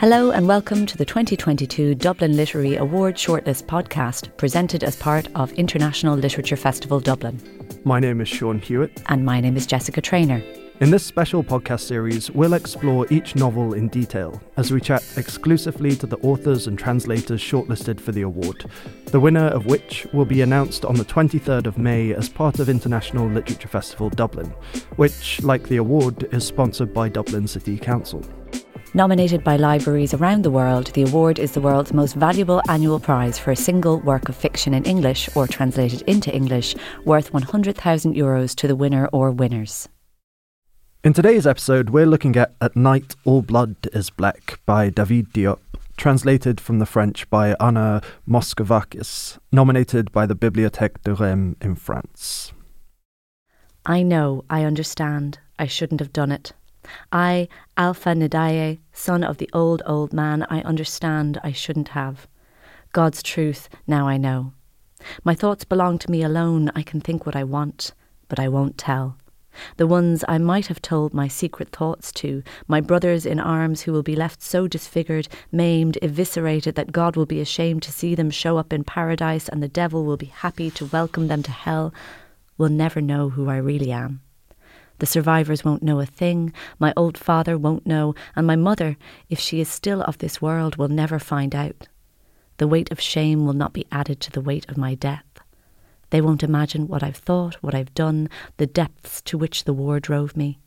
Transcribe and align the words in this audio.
Hello 0.00 0.30
and 0.30 0.48
welcome 0.48 0.86
to 0.86 0.96
the 0.96 1.04
2022 1.04 1.94
Dublin 1.94 2.34
Literary 2.34 2.76
Award 2.76 3.16
Shortlist 3.16 3.66
podcast, 3.66 4.34
presented 4.38 4.82
as 4.82 4.96
part 4.96 5.28
of 5.34 5.52
International 5.52 6.16
Literature 6.16 6.56
Festival 6.56 7.00
Dublin. 7.00 7.38
My 7.84 8.00
name 8.00 8.22
is 8.22 8.28
Sean 8.30 8.58
Hewitt. 8.58 9.02
And 9.08 9.26
my 9.26 9.42
name 9.42 9.58
is 9.58 9.66
Jessica 9.66 10.00
Traynor. 10.00 10.42
In 10.80 10.90
this 10.90 11.04
special 11.04 11.44
podcast 11.44 11.80
series, 11.80 12.30
we'll 12.30 12.54
explore 12.54 13.06
each 13.10 13.36
novel 13.36 13.74
in 13.74 13.88
detail 13.88 14.40
as 14.56 14.72
we 14.72 14.80
chat 14.80 15.04
exclusively 15.18 15.94
to 15.96 16.06
the 16.06 16.16
authors 16.20 16.66
and 16.66 16.78
translators 16.78 17.42
shortlisted 17.42 18.00
for 18.00 18.12
the 18.12 18.22
award, 18.22 18.70
the 19.08 19.20
winner 19.20 19.48
of 19.48 19.66
which 19.66 20.06
will 20.14 20.24
be 20.24 20.40
announced 20.40 20.86
on 20.86 20.94
the 20.94 21.04
23rd 21.04 21.66
of 21.66 21.76
May 21.76 22.14
as 22.14 22.30
part 22.30 22.58
of 22.58 22.70
International 22.70 23.28
Literature 23.28 23.68
Festival 23.68 24.08
Dublin, 24.08 24.46
which, 24.96 25.42
like 25.42 25.64
the 25.64 25.76
award, 25.76 26.26
is 26.32 26.46
sponsored 26.46 26.94
by 26.94 27.10
Dublin 27.10 27.46
City 27.46 27.76
Council. 27.76 28.24
Nominated 28.92 29.44
by 29.44 29.54
libraries 29.54 30.14
around 30.14 30.42
the 30.42 30.50
world, 30.50 30.86
the 30.94 31.02
award 31.02 31.38
is 31.38 31.52
the 31.52 31.60
world's 31.60 31.92
most 31.92 32.16
valuable 32.16 32.60
annual 32.68 32.98
prize 32.98 33.38
for 33.38 33.52
a 33.52 33.56
single 33.56 34.00
work 34.00 34.28
of 34.28 34.34
fiction 34.34 34.74
in 34.74 34.82
English 34.82 35.28
or 35.36 35.46
translated 35.46 36.02
into 36.08 36.34
English, 36.34 36.74
worth 37.04 37.32
100,000 37.32 38.16
euros 38.16 38.52
to 38.56 38.66
the 38.66 38.74
winner 38.74 39.08
or 39.12 39.30
winners. 39.30 39.88
In 41.04 41.12
today's 41.12 41.46
episode, 41.46 41.90
we're 41.90 42.04
looking 42.04 42.34
at 42.34 42.56
At 42.60 42.74
Night 42.74 43.14
All 43.24 43.42
Blood 43.42 43.76
is 43.92 44.10
Black 44.10 44.58
by 44.66 44.90
David 44.90 45.32
Diop, 45.32 45.60
translated 45.96 46.60
from 46.60 46.80
the 46.80 46.86
French 46.86 47.30
by 47.30 47.54
Anna 47.60 48.02
Moschovakis, 48.28 49.38
nominated 49.52 50.10
by 50.10 50.26
the 50.26 50.34
Bibliothèque 50.34 51.00
de 51.04 51.14
Reims 51.14 51.54
in 51.60 51.76
France. 51.76 52.52
I 53.86 54.02
know, 54.02 54.44
I 54.50 54.64
understand, 54.64 55.38
I 55.60 55.68
shouldn't 55.68 56.00
have 56.00 56.12
done 56.12 56.32
it. 56.32 56.54
I, 57.12 57.48
Alpha 57.76 58.10
Ndiaye, 58.10 58.78
son 58.92 59.24
of 59.24 59.38
the 59.38 59.50
old, 59.52 59.82
old 59.86 60.12
man, 60.12 60.46
I 60.50 60.60
understand 60.62 61.40
I 61.42 61.52
shouldn't 61.52 61.88
have. 61.88 62.26
God's 62.92 63.22
truth, 63.22 63.68
now 63.86 64.08
I 64.08 64.16
know. 64.16 64.52
My 65.24 65.34
thoughts 65.34 65.64
belong 65.64 65.98
to 66.00 66.10
me 66.10 66.22
alone. 66.22 66.70
I 66.74 66.82
can 66.82 67.00
think 67.00 67.24
what 67.24 67.36
I 67.36 67.44
want, 67.44 67.92
but 68.28 68.38
I 68.38 68.48
won't 68.48 68.76
tell. 68.76 69.16
The 69.76 69.86
ones 69.86 70.24
I 70.28 70.38
might 70.38 70.68
have 70.68 70.80
told 70.80 71.12
my 71.12 71.26
secret 71.26 71.70
thoughts 71.70 72.12
to, 72.12 72.42
my 72.68 72.80
brothers 72.80 73.26
in 73.26 73.40
arms 73.40 73.82
who 73.82 73.92
will 73.92 74.02
be 74.02 74.14
left 74.14 74.42
so 74.42 74.68
disfigured, 74.68 75.28
maimed, 75.50 75.98
eviscerated 76.02 76.76
that 76.76 76.92
God 76.92 77.16
will 77.16 77.26
be 77.26 77.40
ashamed 77.40 77.82
to 77.82 77.92
see 77.92 78.14
them 78.14 78.30
show 78.30 78.58
up 78.58 78.72
in 78.72 78.84
paradise 78.84 79.48
and 79.48 79.62
the 79.62 79.68
devil 79.68 80.04
will 80.04 80.16
be 80.16 80.26
happy 80.26 80.70
to 80.72 80.86
welcome 80.86 81.28
them 81.28 81.42
to 81.42 81.50
hell, 81.50 81.92
will 82.58 82.68
never 82.68 83.00
know 83.00 83.30
who 83.30 83.48
I 83.48 83.56
really 83.56 83.90
am. 83.90 84.20
The 85.00 85.06
survivors 85.06 85.64
won't 85.64 85.82
know 85.82 85.98
a 85.98 86.04
thing, 86.04 86.52
my 86.78 86.92
old 86.94 87.16
father 87.16 87.56
won't 87.56 87.86
know, 87.86 88.14
and 88.36 88.46
my 88.46 88.54
mother, 88.54 88.98
if 89.30 89.40
she 89.40 89.58
is 89.58 89.68
still 89.68 90.02
of 90.02 90.18
this 90.18 90.42
world, 90.42 90.76
will 90.76 90.88
never 90.88 91.18
find 91.18 91.54
out. 91.54 91.88
The 92.58 92.68
weight 92.68 92.92
of 92.92 93.00
shame 93.00 93.46
will 93.46 93.54
not 93.54 93.72
be 93.72 93.86
added 93.90 94.20
to 94.20 94.30
the 94.30 94.42
weight 94.42 94.68
of 94.68 94.76
my 94.76 94.94
death. 94.94 95.24
They 96.10 96.20
won't 96.20 96.42
imagine 96.42 96.86
what 96.86 97.02
I've 97.02 97.16
thought, 97.16 97.54
what 97.62 97.74
I've 97.74 97.94
done, 97.94 98.28
the 98.58 98.66
depths 98.66 99.22
to 99.22 99.38
which 99.38 99.64
the 99.64 99.72
war 99.72 100.00
drove 100.00 100.36
me. 100.36 100.58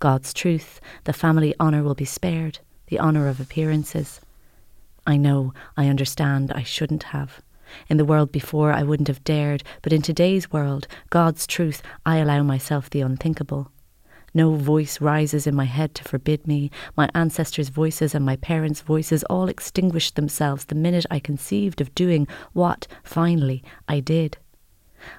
God's 0.00 0.34
truth, 0.34 0.82
the 1.04 1.14
family 1.14 1.54
honour 1.58 1.82
will 1.82 1.94
be 1.94 2.04
spared, 2.04 2.58
the 2.88 3.00
honour 3.00 3.26
of 3.26 3.40
appearances. 3.40 4.20
I 5.06 5.16
know, 5.16 5.54
I 5.78 5.88
understand, 5.88 6.52
I 6.52 6.62
shouldn't 6.62 7.04
have. 7.04 7.40
In 7.88 7.96
the 7.96 8.04
world 8.04 8.32
before, 8.32 8.70
I 8.70 8.82
wouldn't 8.82 9.08
have 9.08 9.24
dared, 9.24 9.62
but 9.80 9.94
in 9.94 10.02
today's 10.02 10.52
world, 10.52 10.86
God's 11.08 11.46
truth, 11.46 11.80
I 12.04 12.18
allow 12.18 12.42
myself 12.42 12.90
the 12.90 13.00
unthinkable. 13.00 13.72
No 14.38 14.54
voice 14.54 15.00
rises 15.00 15.48
in 15.48 15.56
my 15.56 15.64
head 15.64 15.96
to 15.96 16.04
forbid 16.04 16.46
me. 16.46 16.70
My 16.96 17.10
ancestors' 17.12 17.70
voices 17.70 18.14
and 18.14 18.24
my 18.24 18.36
parents' 18.36 18.82
voices 18.82 19.24
all 19.24 19.48
extinguished 19.48 20.14
themselves 20.14 20.66
the 20.66 20.76
minute 20.76 21.06
I 21.10 21.18
conceived 21.18 21.80
of 21.80 21.92
doing 21.92 22.28
what, 22.52 22.86
finally, 23.02 23.64
I 23.88 23.98
did. 23.98 24.38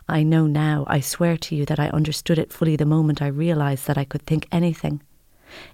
I 0.07 0.23
know 0.23 0.47
now, 0.47 0.85
I 0.87 1.01
swear 1.01 1.35
to 1.35 1.53
you, 1.53 1.65
that 1.65 1.81
I 1.81 1.89
understood 1.89 2.39
it 2.39 2.53
fully 2.53 2.77
the 2.77 2.85
moment 2.85 3.21
I 3.21 3.27
realized 3.27 3.87
that 3.87 3.97
I 3.97 4.05
could 4.05 4.21
think 4.21 4.47
anything. 4.53 5.01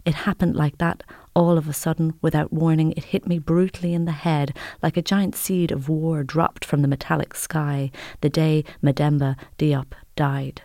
It 0.05 0.15
happened 0.15 0.55
like 0.55 0.79
that, 0.79 1.03
all 1.35 1.55
of 1.55 1.69
a 1.69 1.73
sudden, 1.73 2.15
without 2.23 2.51
warning. 2.51 2.93
It 2.93 3.11
hit 3.13 3.27
me 3.27 3.37
brutally 3.37 3.93
in 3.93 4.05
the 4.05 4.11
head, 4.11 4.57
like 4.81 4.97
a 4.97 5.03
giant 5.03 5.35
seed 5.35 5.71
of 5.71 5.87
war 5.87 6.23
dropped 6.23 6.65
from 6.65 6.81
the 6.81 6.87
metallic 6.87 7.35
sky, 7.35 7.91
the 8.21 8.29
day 8.29 8.63
Mademba 8.81 9.37
Diop 9.59 9.93
died. 10.15 10.63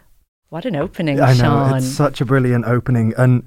What 0.50 0.66
an 0.66 0.74
opening, 0.74 1.20
I 1.20 1.32
know, 1.32 1.34
Sean. 1.34 1.76
it's 1.76 1.86
such 1.86 2.20
a 2.20 2.24
brilliant 2.24 2.64
opening. 2.64 3.14
And 3.16 3.44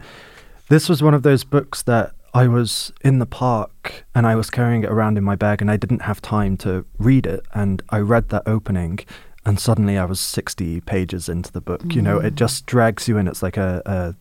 this 0.69 0.87
was 0.87 1.03
one 1.03 1.13
of 1.13 1.21
those 1.23 1.43
books 1.43 1.83
that 1.83 2.13
I 2.33 2.47
was 2.47 2.93
in 3.01 3.19
the 3.19 3.25
park 3.25 4.05
and 4.15 4.25
I 4.25 4.35
was 4.35 4.49
carrying 4.49 4.83
it 4.83 4.89
around 4.89 5.17
in 5.17 5.23
my 5.23 5.35
bag 5.35 5.61
and 5.61 5.69
I 5.69 5.75
didn't 5.75 6.03
have 6.03 6.21
time 6.21 6.55
to 6.57 6.85
read 6.97 7.27
it. 7.27 7.45
And 7.53 7.83
I 7.89 7.99
read 7.99 8.29
that 8.29 8.43
opening 8.45 8.99
and 9.45 9.59
suddenly 9.59 9.97
I 9.97 10.05
was 10.05 10.21
60 10.21 10.79
pages 10.81 11.27
into 11.27 11.51
the 11.51 11.59
book. 11.59 11.81
Mm. 11.83 11.95
You 11.95 12.01
know, 12.01 12.19
it 12.19 12.35
mm. 12.35 12.37
just 12.37 12.65
drags 12.65 13.09
you 13.09 13.17
in. 13.17 13.27
It's 13.27 13.43
like 13.43 13.57
a, 13.57 14.15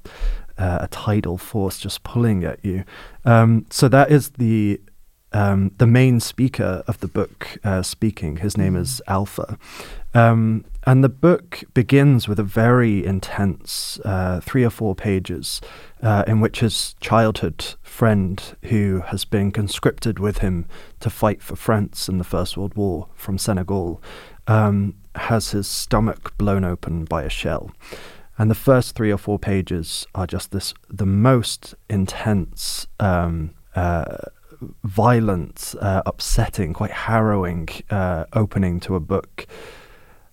a, 0.58 0.64
a 0.82 0.88
tidal 0.88 1.38
force 1.38 1.78
just 1.78 2.02
pulling 2.02 2.42
at 2.42 2.64
you. 2.64 2.82
Um, 3.24 3.64
so 3.70 3.86
that 3.88 4.10
is 4.10 4.30
the 4.30 4.80
um, 5.32 5.72
the 5.78 5.86
main 5.86 6.20
speaker 6.20 6.82
of 6.86 7.00
the 7.00 7.08
book 7.08 7.58
uh, 7.64 7.82
speaking. 7.82 8.36
His 8.36 8.56
name 8.56 8.76
is 8.76 9.02
mm. 9.06 9.12
Alpha. 9.12 9.58
Um, 10.14 10.64
and 10.84 11.02
the 11.02 11.08
book 11.08 11.64
begins 11.74 12.28
with 12.28 12.38
a 12.38 12.44
very 12.44 13.04
intense 13.04 14.00
uh, 14.04 14.40
three 14.40 14.64
or 14.64 14.70
four 14.70 14.94
pages 14.94 15.60
uh, 16.02 16.24
in 16.26 16.40
which 16.40 16.60
his 16.60 16.94
childhood 17.00 17.74
friend, 17.82 18.56
who 18.64 19.02
has 19.06 19.24
been 19.24 19.52
conscripted 19.52 20.18
with 20.18 20.38
him 20.38 20.66
to 21.00 21.08
fight 21.08 21.42
for 21.42 21.56
France 21.56 22.08
in 22.08 22.18
the 22.18 22.24
First 22.24 22.56
World 22.56 22.74
War 22.74 23.08
from 23.14 23.38
Senegal, 23.38 24.02
um, 24.46 24.94
has 25.14 25.50
his 25.50 25.68
stomach 25.68 26.36
blown 26.36 26.64
open 26.64 27.04
by 27.04 27.22
a 27.22 27.28
shell. 27.28 27.70
And 28.38 28.50
the 28.50 28.56
first 28.56 28.94
three 28.94 29.12
or 29.12 29.18
four 29.18 29.38
pages 29.38 30.06
are 30.14 30.26
just 30.26 30.50
this 30.50 30.74
the 30.88 31.06
most 31.06 31.74
intense, 31.88 32.86
um, 32.98 33.54
uh, 33.76 34.16
violent, 34.84 35.74
uh, 35.80 36.02
upsetting, 36.06 36.72
quite 36.72 36.90
harrowing 36.90 37.68
uh, 37.90 38.24
opening 38.32 38.80
to 38.80 38.94
a 38.94 39.00
book. 39.00 39.46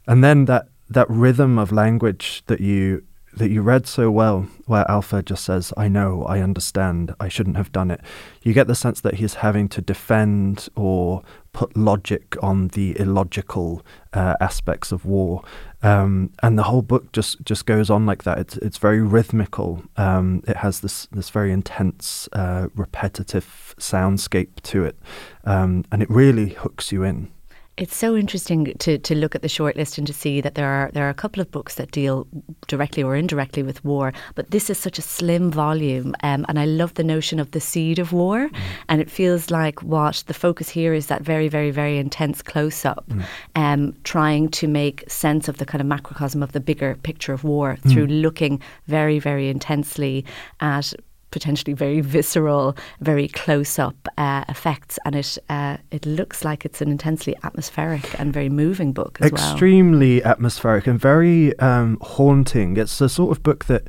And 0.07 0.23
then 0.23 0.45
that 0.45 0.67
that 0.90 1.09
rhythm 1.09 1.59
of 1.59 1.72
language 1.72 2.44
that 2.47 2.59
you 2.62 3.03
that 3.34 3.50
you 3.50 3.62
read 3.62 3.88
so 3.88 4.09
well, 4.09 4.47
where 4.66 4.90
Alpha 4.90 5.22
just 5.22 5.45
says, 5.45 5.72
I 5.78 5.88
know, 5.88 6.23
I 6.23 6.40
understand, 6.40 7.13
I 7.19 7.28
shouldn't 7.28 7.57
have 7.57 7.72
done 7.72 7.91
it. 7.91 8.01
You 8.41 8.53
get 8.53 8.67
the 8.67 8.75
sense 8.75 9.01
that 9.01 9.16
he's 9.16 9.35
having 9.35 9.69
to 9.69 9.81
defend 9.81 10.67
or 10.75 11.23
put 11.53 11.75
logic 11.78 12.35
on 12.41 12.69
the 12.69 13.00
illogical 13.00 13.85
uh, 14.13 14.35
aspects 14.41 14.91
of 14.91 15.06
war. 15.06 15.44
Um, 15.81 16.31
and 16.44 16.57
the 16.57 16.63
whole 16.63 16.81
book 16.81 17.12
just, 17.12 17.44
just 17.44 17.66
goes 17.66 17.90
on 17.90 18.06
like 18.06 18.23
that. 18.23 18.40
It's, 18.40 18.57
it's 18.57 18.78
very 18.78 19.01
rhythmical. 19.01 19.84
Um, 19.96 20.44
it 20.47 20.57
has 20.57 20.81
this, 20.81 21.07
this 21.11 21.29
very 21.29 21.51
intense, 21.51 22.28
uh, 22.34 22.67
repetitive 22.75 23.75
soundscape 23.79 24.61
to 24.63 24.85
it. 24.85 24.97
Um, 25.46 25.85
and 25.91 26.01
it 26.01 26.09
really 26.09 26.50
hooks 26.50 26.91
you 26.91 27.03
in. 27.03 27.31
It's 27.79 27.95
so 27.95 28.17
interesting 28.17 28.73
to, 28.79 28.97
to 28.97 29.16
look 29.16 29.35
at 29.35 29.41
the 29.41 29.47
shortlist 29.47 29.97
and 29.97 30.06
to 30.06 30.12
see 30.12 30.41
that 30.41 30.56
there 30.56 30.67
are 30.67 30.91
there 30.94 31.06
are 31.07 31.09
a 31.09 31.13
couple 31.13 31.41
of 31.41 31.50
books 31.50 31.75
that 31.75 31.91
deal 31.91 32.28
directly 32.67 33.01
or 33.01 33.16
indirectly 33.16 33.63
with 33.63 33.84
war, 33.85 34.12
but 34.35 34.51
this 34.51 34.69
is 34.69 34.78
such 34.78 35.00
a 35.00 35.01
slim 35.01 35.50
volume, 35.50 36.13
um, 36.22 36.45
and 36.50 36.59
I 36.59 36.66
love 36.66 36.95
the 36.95 37.06
notion 37.06 37.40
of 37.40 37.51
the 37.51 37.62
seed 37.62 37.97
of 37.97 38.12
war, 38.12 38.50
mm. 38.50 38.56
and 38.90 39.00
it 39.00 39.09
feels 39.09 39.50
like 39.50 39.81
what 39.81 40.25
the 40.28 40.34
focus 40.34 40.67
here 40.67 40.94
is 40.94 41.07
that 41.07 41.22
very 41.22 41.47
very 41.47 41.72
very 41.72 41.97
intense 41.97 42.41
close 42.41 42.84
up, 42.84 43.06
mm. 43.07 43.23
um, 43.55 43.96
trying 44.03 44.49
to 44.49 44.67
make 44.67 45.09
sense 45.09 45.47
of 45.47 45.58
the 45.58 45.66
kind 45.66 45.81
of 45.81 45.87
macrocosm 45.87 46.43
of 46.43 46.52
the 46.52 46.59
bigger 46.59 46.96
picture 47.03 47.31
of 47.31 47.46
war 47.46 47.78
mm. 47.78 47.93
through 47.93 48.08
looking 48.08 48.61
very 48.87 49.20
very 49.20 49.47
intensely 49.47 50.26
at 50.59 50.93
potentially 51.31 51.73
very 51.73 52.02
visceral, 52.02 52.76
very 53.02 53.28
close 53.28 53.79
up 53.79 54.08
uh, 54.17 54.43
effects, 54.49 54.99
and 55.05 55.16
it 55.16 55.37
uh, 55.49 55.78
it 55.91 56.05
looks 56.05 56.43
like 56.43 56.66
it's 56.66 56.81
an 56.81 56.90
intensely 56.90 57.35
atmospheric 57.43 58.20
and 58.20 58.34
very 58.34 58.49
moving 58.49 58.93
book 58.93 59.17
as 59.22 59.31
Extremely 59.31 60.22
well. 60.22 60.31
atmospheric 60.31 60.87
and 60.87 60.99
very 60.99 61.58
um, 61.59 61.97
haunting. 62.02 62.78
It's 62.78 62.97
the 62.97 63.09
sort 63.09 63.35
of 63.35 63.43
book 63.43 63.66
that 63.66 63.87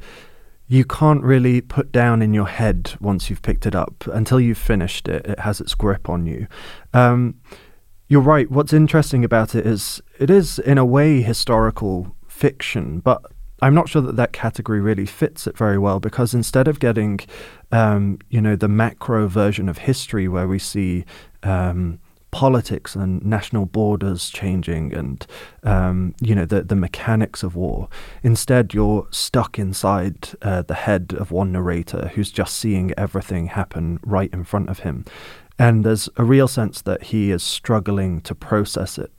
you 0.66 0.84
can't 0.84 1.22
really 1.24 1.60
put 1.60 1.90
down 1.90 2.22
in 2.22 2.32
your 2.32 2.46
head 2.46 2.94
once 3.00 3.28
you've 3.28 3.42
picked 3.42 3.66
it 3.66 3.74
up 3.74 4.06
until 4.12 4.38
you've 4.38 4.56
finished 4.56 5.08
it. 5.08 5.26
It 5.26 5.40
has 5.40 5.60
its 5.60 5.74
grip 5.74 6.08
on 6.08 6.26
you. 6.26 6.46
Um, 6.94 7.40
you're 8.06 8.20
right. 8.20 8.50
What's 8.50 8.72
interesting 8.72 9.24
about 9.24 9.54
it 9.54 9.66
is 9.66 10.00
it 10.18 10.30
is 10.30 10.58
in 10.60 10.78
a 10.78 10.84
way 10.84 11.22
historical 11.22 12.14
fiction, 12.28 13.00
but 13.00 13.20
I'm 13.62 13.74
not 13.74 13.88
sure 13.88 14.02
that 14.02 14.16
that 14.16 14.32
category 14.32 14.80
really 14.80 15.06
fits 15.06 15.46
it 15.46 15.56
very 15.56 15.78
well 15.78 16.00
because 16.00 16.34
instead 16.34 16.68
of 16.68 16.80
getting, 16.80 17.20
um, 17.72 18.18
you 18.28 18.40
know, 18.40 18.56
the 18.56 18.68
macro 18.68 19.28
version 19.28 19.68
of 19.68 19.78
history 19.78 20.28
where 20.28 20.48
we 20.48 20.58
see 20.58 21.04
um, 21.42 21.98
politics 22.30 22.94
and 22.94 23.24
national 23.24 23.66
borders 23.66 24.30
changing 24.30 24.94
and 24.94 25.26
um, 25.64 26.14
you 26.20 26.34
know 26.34 26.44
the 26.44 26.62
the 26.62 26.76
mechanics 26.76 27.42
of 27.42 27.56
war. 27.56 27.88
Instead, 28.22 28.72
you're 28.74 29.06
stuck 29.10 29.58
inside 29.58 30.30
uh, 30.42 30.62
the 30.62 30.74
head 30.74 31.14
of 31.18 31.30
one 31.30 31.52
narrator 31.52 32.10
who's 32.14 32.30
just 32.30 32.56
seeing 32.56 32.92
everything 32.96 33.48
happen 33.48 33.98
right 34.02 34.32
in 34.32 34.44
front 34.44 34.68
of 34.68 34.80
him, 34.80 35.04
and 35.58 35.84
there's 35.84 36.08
a 36.16 36.24
real 36.24 36.48
sense 36.48 36.82
that 36.82 37.04
he 37.04 37.30
is 37.30 37.42
struggling 37.42 38.20
to 38.22 38.34
process 38.34 38.98
it. 38.98 39.12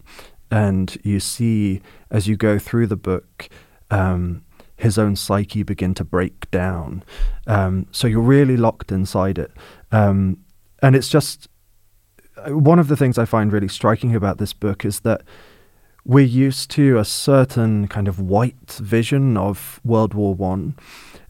And 0.49 0.97
you 1.03 1.19
see 1.19 1.81
as 2.09 2.27
you 2.27 2.35
go 2.35 2.59
through 2.59 2.87
the 2.87 2.97
book. 2.97 3.49
Um, 3.91 4.43
his 4.77 4.97
own 4.97 5.15
psyche 5.15 5.61
begin 5.61 5.93
to 5.93 6.03
break 6.03 6.49
down. 6.49 7.03
Um, 7.45 7.85
so 7.91 8.07
you're 8.07 8.19
really 8.19 8.57
locked 8.57 8.91
inside 8.91 9.37
it. 9.37 9.51
Um, 9.91 10.37
and 10.81 10.95
it's 10.95 11.07
just 11.07 11.47
one 12.47 12.79
of 12.79 12.87
the 12.87 12.97
things 12.97 13.19
I 13.19 13.25
find 13.25 13.53
really 13.53 13.67
striking 13.67 14.15
about 14.15 14.39
this 14.39 14.53
book 14.53 14.83
is 14.83 15.01
that 15.01 15.21
we're 16.03 16.25
used 16.25 16.71
to 16.71 16.97
a 16.97 17.05
certain 17.05 17.87
kind 17.87 18.07
of 18.07 18.19
white 18.19 18.71
vision 18.71 19.37
of 19.37 19.79
World 19.83 20.15
War 20.15 20.33
One. 20.33 20.75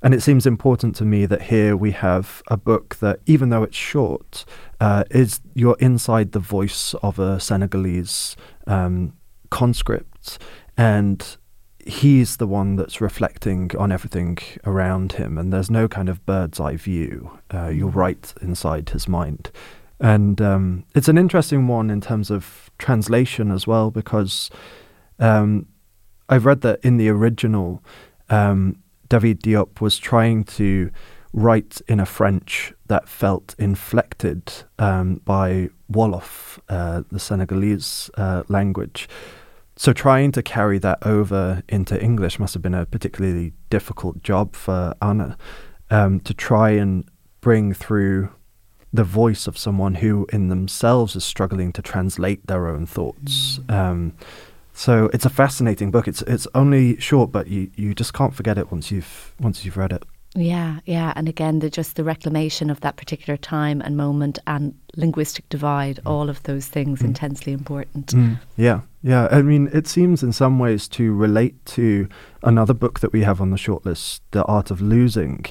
And 0.02 0.14
it 0.14 0.22
seems 0.22 0.46
important 0.46 0.96
to 0.96 1.06
me 1.06 1.26
that 1.26 1.44
here 1.44 1.76
we 1.76 1.92
have 1.92 2.42
a 2.48 2.56
book 2.56 2.96
that, 3.02 3.20
even 3.26 3.50
though 3.50 3.64
it's 3.64 3.76
short, 3.76 4.46
uh, 4.80 5.04
is 5.12 5.42
you're 5.54 5.78
inside 5.80 6.32
the 6.32 6.40
voice 6.40 6.96
of 7.04 7.20
a 7.20 7.40
Senegalese 7.40 8.38
um, 8.66 9.14
conscript, 9.50 10.40
and 10.78 11.38
he's 11.86 12.38
the 12.38 12.48
one 12.48 12.76
that's 12.76 13.02
reflecting 13.02 13.72
on 13.78 13.92
everything 13.92 14.38
around 14.66 15.14
him, 15.14 15.38
and 15.38 15.52
there's 15.52 15.72
no 15.72 15.88
kind 15.88 16.10
of 16.10 16.26
bird's 16.26 16.60
eye 16.60 16.76
view. 16.76 17.40
Uh, 17.54 17.68
you're 17.68 17.92
mm. 17.92 17.96
right 17.96 18.34
inside 18.42 18.90
his 18.90 19.08
mind. 19.08 19.52
And 20.00 20.42
um, 20.42 20.86
it's 20.96 21.08
an 21.08 21.18
interesting 21.18 21.68
one 21.68 21.90
in 21.90 22.02
terms 22.02 22.32
of 22.32 22.72
translation 22.80 23.52
as 23.52 23.68
well, 23.68 23.92
because 23.92 24.50
um, 25.20 25.68
I've 26.28 26.46
read 26.46 26.62
that 26.62 26.80
in 26.84 26.98
the 26.98 27.10
original, 27.10 27.84
um, 28.30 28.82
David 29.10 29.42
Diop 29.42 29.80
was 29.80 30.00
trying 30.00 30.44
to 30.46 30.90
write 31.34 31.82
in 31.88 32.00
a 32.00 32.06
French 32.06 32.74
that 32.88 33.08
felt 33.08 33.56
inflected 33.60 34.52
um, 34.80 35.22
by 35.24 35.70
Wolof, 35.92 36.60
uh, 36.68 37.04
the 37.12 37.20
Senegalese 37.20 38.10
uh, 38.18 38.44
language. 38.48 39.08
So 39.82 39.94
trying 39.94 40.32
to 40.34 40.44
carry 40.44 40.78
that 40.78 41.00
over 41.02 41.64
into 41.68 42.00
English 42.00 42.38
must 42.38 42.54
have 42.54 42.62
been 42.62 42.76
a 42.76 42.86
particularly 42.86 43.54
difficult 43.72 44.22
job 44.22 44.56
for 44.56 44.94
Anna 45.02 45.40
um, 45.90 46.20
to 46.20 46.36
try 46.36 46.70
and 46.70 47.04
bring 47.40 47.74
through 47.74 48.30
the 48.94 49.04
voice 49.04 49.48
of 49.48 49.58
someone 49.58 49.96
who 49.96 50.28
in 50.32 50.50
themselves 50.50 51.16
is 51.16 51.24
struggling 51.24 51.74
to 51.74 51.82
translate 51.82 52.46
their 52.46 52.68
own 52.68 52.86
thoughts. 52.86 53.58
Mm. 53.58 53.74
Um, 53.74 54.14
so 54.72 55.10
it's 55.16 55.26
a 55.26 55.32
fascinating 55.32 55.90
book. 55.90 56.08
It's 56.08 56.22
it's 56.28 56.46
only 56.54 57.00
short, 57.00 57.32
but 57.32 57.48
you, 57.48 57.72
you 57.76 57.96
just 57.96 58.14
can't 58.14 58.36
forget 58.36 58.60
it 58.60 58.72
once 58.72 58.92
you've 58.92 59.34
once 59.40 59.66
you've 59.66 59.78
read 59.78 59.94
it. 59.94 60.04
Yeah, 60.36 60.82
yeah, 60.86 61.12
and 61.16 61.28
again, 61.28 61.58
the 61.58 61.72
just 61.72 61.96
the 61.96 62.04
reclamation 62.04 62.70
of 62.70 62.82
that 62.82 62.98
particular 62.98 63.36
time 63.36 63.82
and 63.82 63.98
moment 63.98 64.38
and 64.46 64.76
linguistic 64.96 65.50
divide, 65.50 65.96
mm. 65.96 66.12
all 66.12 66.30
of 66.30 66.44
those 66.44 66.68
things 66.68 67.02
mm. 67.02 67.06
intensely 67.06 67.52
important. 67.52 68.08
Mm. 68.14 68.40
Yeah, 68.58 68.82
yeah. 69.02 69.28
I 69.32 69.42
mean, 69.42 69.70
it 69.74 69.88
seems 69.88 70.24
in 70.24 70.32
some 70.32 70.60
ways 70.60 70.88
to 70.90 71.14
relate 71.14 71.66
to 71.68 72.08
another 72.44 72.74
book 72.74 73.00
that 73.00 73.14
we 73.14 73.24
have 73.24 73.42
on 73.42 73.50
the 73.52 73.58
shortlist, 73.58 74.22
The 74.32 74.44
Art 74.46 74.72
of 74.72 74.82
Losing. 74.82 75.46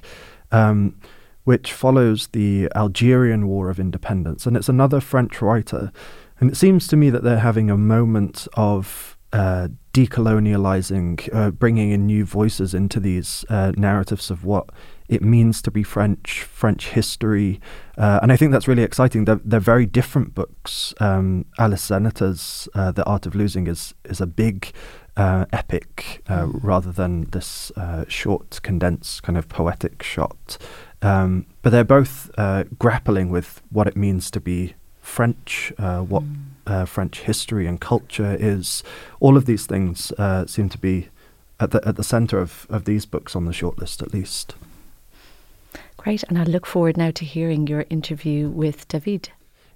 Um, 0.53 0.97
which 1.45 1.73
follows 1.73 2.29
the 2.29 2.69
Algerian 2.77 3.49
War 3.49 3.71
of 3.71 3.81
Independence. 3.81 4.47
And 4.47 4.57
it's 4.57 4.69
another 4.69 5.01
French 5.01 5.41
writer. 5.41 5.91
And 6.39 6.51
it 6.51 6.57
seems 6.57 6.87
to 6.89 6.97
me 6.97 7.11
that 7.11 7.25
they're 7.25 7.39
having 7.39 7.71
a 7.71 7.77
moment 7.77 8.47
of 8.55 9.17
uh, 9.33 9.69
decolonializing, 9.93 11.35
uh, 11.35 11.51
bringing 11.51 11.91
in 11.91 12.07
new 12.07 12.25
voices 12.25 12.75
into 12.75 13.01
these 13.01 13.45
uh, 13.49 13.73
narratives 13.77 14.31
of 14.31 14.45
what 14.45 14.71
it 15.11 15.23
means 15.23 15.61
to 15.63 15.71
be 15.71 15.83
French, 15.83 16.43
French 16.43 16.89
history. 16.89 17.61
Uh, 17.99 18.21
and 18.23 18.33
I 18.33 18.37
think 18.37 18.53
that's 18.53 18.69
really 18.69 18.85
exciting. 18.85 19.27
They're, 19.27 19.41
they're 19.45 19.61
very 19.61 19.85
different 19.85 20.35
books. 20.35 20.95
Um, 21.01 21.45
Alice 21.59 21.89
Zeniter's 21.91 22.69
uh, 22.75 22.93
The 22.93 23.05
Art 23.05 23.27
of 23.27 23.35
Losing 23.35 23.67
is, 23.67 23.95
is 24.05 24.21
a 24.21 24.27
big 24.27 24.73
uh, 25.17 25.45
epic 25.53 26.23
mm. 26.27 26.59
rather 26.63 26.93
than 26.93 27.25
this 27.33 27.73
short, 28.09 28.61
condensed, 28.63 29.23
kind 29.23 29.37
of 29.37 29.49
poetic 29.49 30.03
shot. 30.03 30.57
Um, 31.03 31.47
but 31.63 31.71
they're 31.71 31.85
both 31.85 32.31
uh, 32.39 32.65
grappling 32.79 33.31
with 33.31 33.63
what 33.71 33.87
it 33.87 33.97
means 33.97 34.31
to 34.31 34.41
be 34.41 34.75
French, 35.01 35.73
uh, 35.79 36.01
what 36.01 36.23
mm. 36.23 36.37
uh, 36.67 36.85
French 36.85 37.21
history 37.21 37.67
and 37.67 37.81
culture 37.81 38.37
is. 38.39 38.83
All 39.19 39.37
of 39.37 39.47
these 39.47 39.67
things 39.67 40.13
uh, 40.13 40.47
seem 40.47 40.69
to 40.69 40.79
be 40.79 41.09
at 41.59 41.73
the 41.73 41.87
at 41.87 41.97
the 41.97 42.05
centre 42.05 42.39
of, 42.39 42.67
of 42.71 42.85
these 42.85 43.07
books 43.07 43.35
on 43.35 43.45
the 43.45 43.53
shortlist, 43.53 44.03
at 44.03 44.15
least. 44.15 44.55
Great, 46.01 46.23
and 46.31 46.39
I 46.39 46.45
look 46.45 46.65
forward 46.65 46.97
now 46.97 47.11
to 47.11 47.27
hearing 47.27 47.67
your 47.67 47.85
interview 47.91 48.49
with 48.49 48.89
David. 48.89 49.29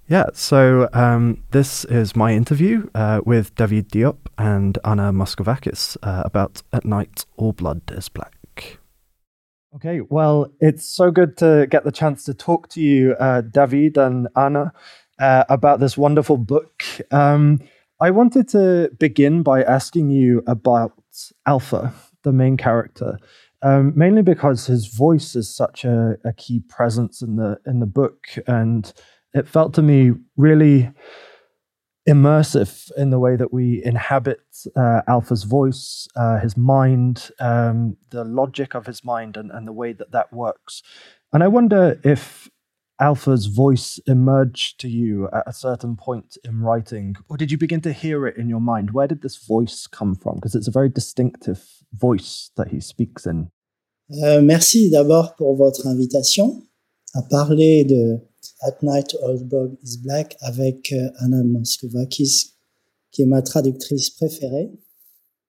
Yeah, 0.07 0.25
so 0.33 0.89
um, 0.91 1.43
this 1.51 1.85
is 1.85 2.15
my 2.15 2.33
interview 2.33 2.89
uh, 2.95 3.21
with 3.23 3.53
David 3.53 3.89
Diop 3.89 4.17
and 4.35 4.79
Anna 4.83 5.13
Moschovakis 5.13 5.97
uh, 6.01 6.23
about 6.25 6.63
At 6.73 6.83
Night 6.83 7.27
All 7.37 7.53
Blood 7.53 7.81
is 7.91 8.09
Black. 8.09 8.79
Okay, 9.75 10.01
well, 10.09 10.51
it's 10.59 10.89
so 10.89 11.11
good 11.11 11.37
to 11.37 11.67
get 11.69 11.83
the 11.83 11.91
chance 11.91 12.23
to 12.23 12.33
talk 12.33 12.69
to 12.69 12.81
you, 12.81 13.13
uh, 13.19 13.41
David 13.41 13.95
and 13.95 14.27
Anna, 14.35 14.73
uh, 15.19 15.43
about 15.47 15.79
this 15.79 15.95
wonderful 15.95 16.37
book. 16.37 16.83
Um, 17.11 17.59
I 18.01 18.09
wanted 18.09 18.47
to 18.49 18.89
begin 18.97 19.43
by 19.43 19.61
asking 19.61 20.09
you 20.09 20.41
about 20.47 20.93
Alpha, 21.45 21.93
the 22.23 22.33
main 22.33 22.57
character, 22.57 23.19
um, 23.65 23.93
mainly 23.95 24.21
because 24.21 24.67
his 24.67 24.85
voice 24.85 25.35
is 25.35 25.53
such 25.53 25.83
a, 25.83 26.17
a 26.23 26.33
key 26.33 26.61
presence 26.69 27.23
in 27.23 27.35
the 27.35 27.57
in 27.65 27.79
the 27.79 27.87
book, 27.87 28.27
and 28.45 28.93
it 29.33 29.47
felt 29.47 29.73
to 29.73 29.81
me 29.81 30.11
really 30.37 30.91
immersive 32.07 32.91
in 32.95 33.09
the 33.09 33.17
way 33.17 33.35
that 33.35 33.51
we 33.51 33.83
inhabit 33.83 34.43
uh, 34.75 35.01
Alpha's 35.07 35.45
voice, 35.45 36.07
uh, 36.15 36.37
his 36.39 36.55
mind, 36.55 37.31
um, 37.39 37.97
the 38.11 38.23
logic 38.23 38.75
of 38.75 38.85
his 38.85 39.03
mind, 39.03 39.35
and, 39.35 39.49
and 39.49 39.67
the 39.67 39.73
way 39.73 39.93
that 39.93 40.11
that 40.11 40.31
works. 40.31 40.83
And 41.33 41.43
I 41.43 41.47
wonder 41.47 41.99
if 42.03 42.47
Alpha's 43.01 43.47
voice 43.47 43.99
emerged 44.05 44.79
to 44.81 44.87
you 44.87 45.27
at 45.33 45.43
a 45.47 45.53
certain 45.53 45.97
point 45.97 46.37
in 46.45 46.61
writing, 46.61 47.15
or 47.29 47.35
did 47.35 47.51
you 47.51 47.57
begin 47.57 47.81
to 47.81 47.91
hear 47.91 48.27
it 48.27 48.37
in 48.37 48.47
your 48.47 48.61
mind? 48.61 48.91
Where 48.91 49.07
did 49.07 49.23
this 49.23 49.43
voice 49.43 49.87
come 49.87 50.13
from? 50.13 50.35
Because 50.35 50.53
it's 50.53 50.67
a 50.67 50.71
very 50.71 50.89
distinctive 50.89 51.65
voice 51.93 52.51
that 52.57 52.69
he 52.69 52.79
speaks 52.79 53.25
in. 53.25 53.49
Euh, 54.11 54.41
merci 54.41 54.91
d'abord 54.91 55.35
pour 55.35 55.55
votre 55.55 55.87
invitation 55.87 56.63
à 57.15 57.21
parler 57.23 57.85
de 57.85 58.19
At 58.61 58.77
Night 58.83 59.15
Old 59.21 59.47
Dog 59.47 59.75
is 59.83 59.97
Black 59.97 60.37
avec 60.41 60.91
euh, 60.91 61.09
Anna 61.19 61.43
Moskovakis, 61.43 62.53
qui 63.11 63.23
est 63.23 63.25
ma 63.25 63.41
traductrice 63.41 64.11
préférée. 64.11 64.69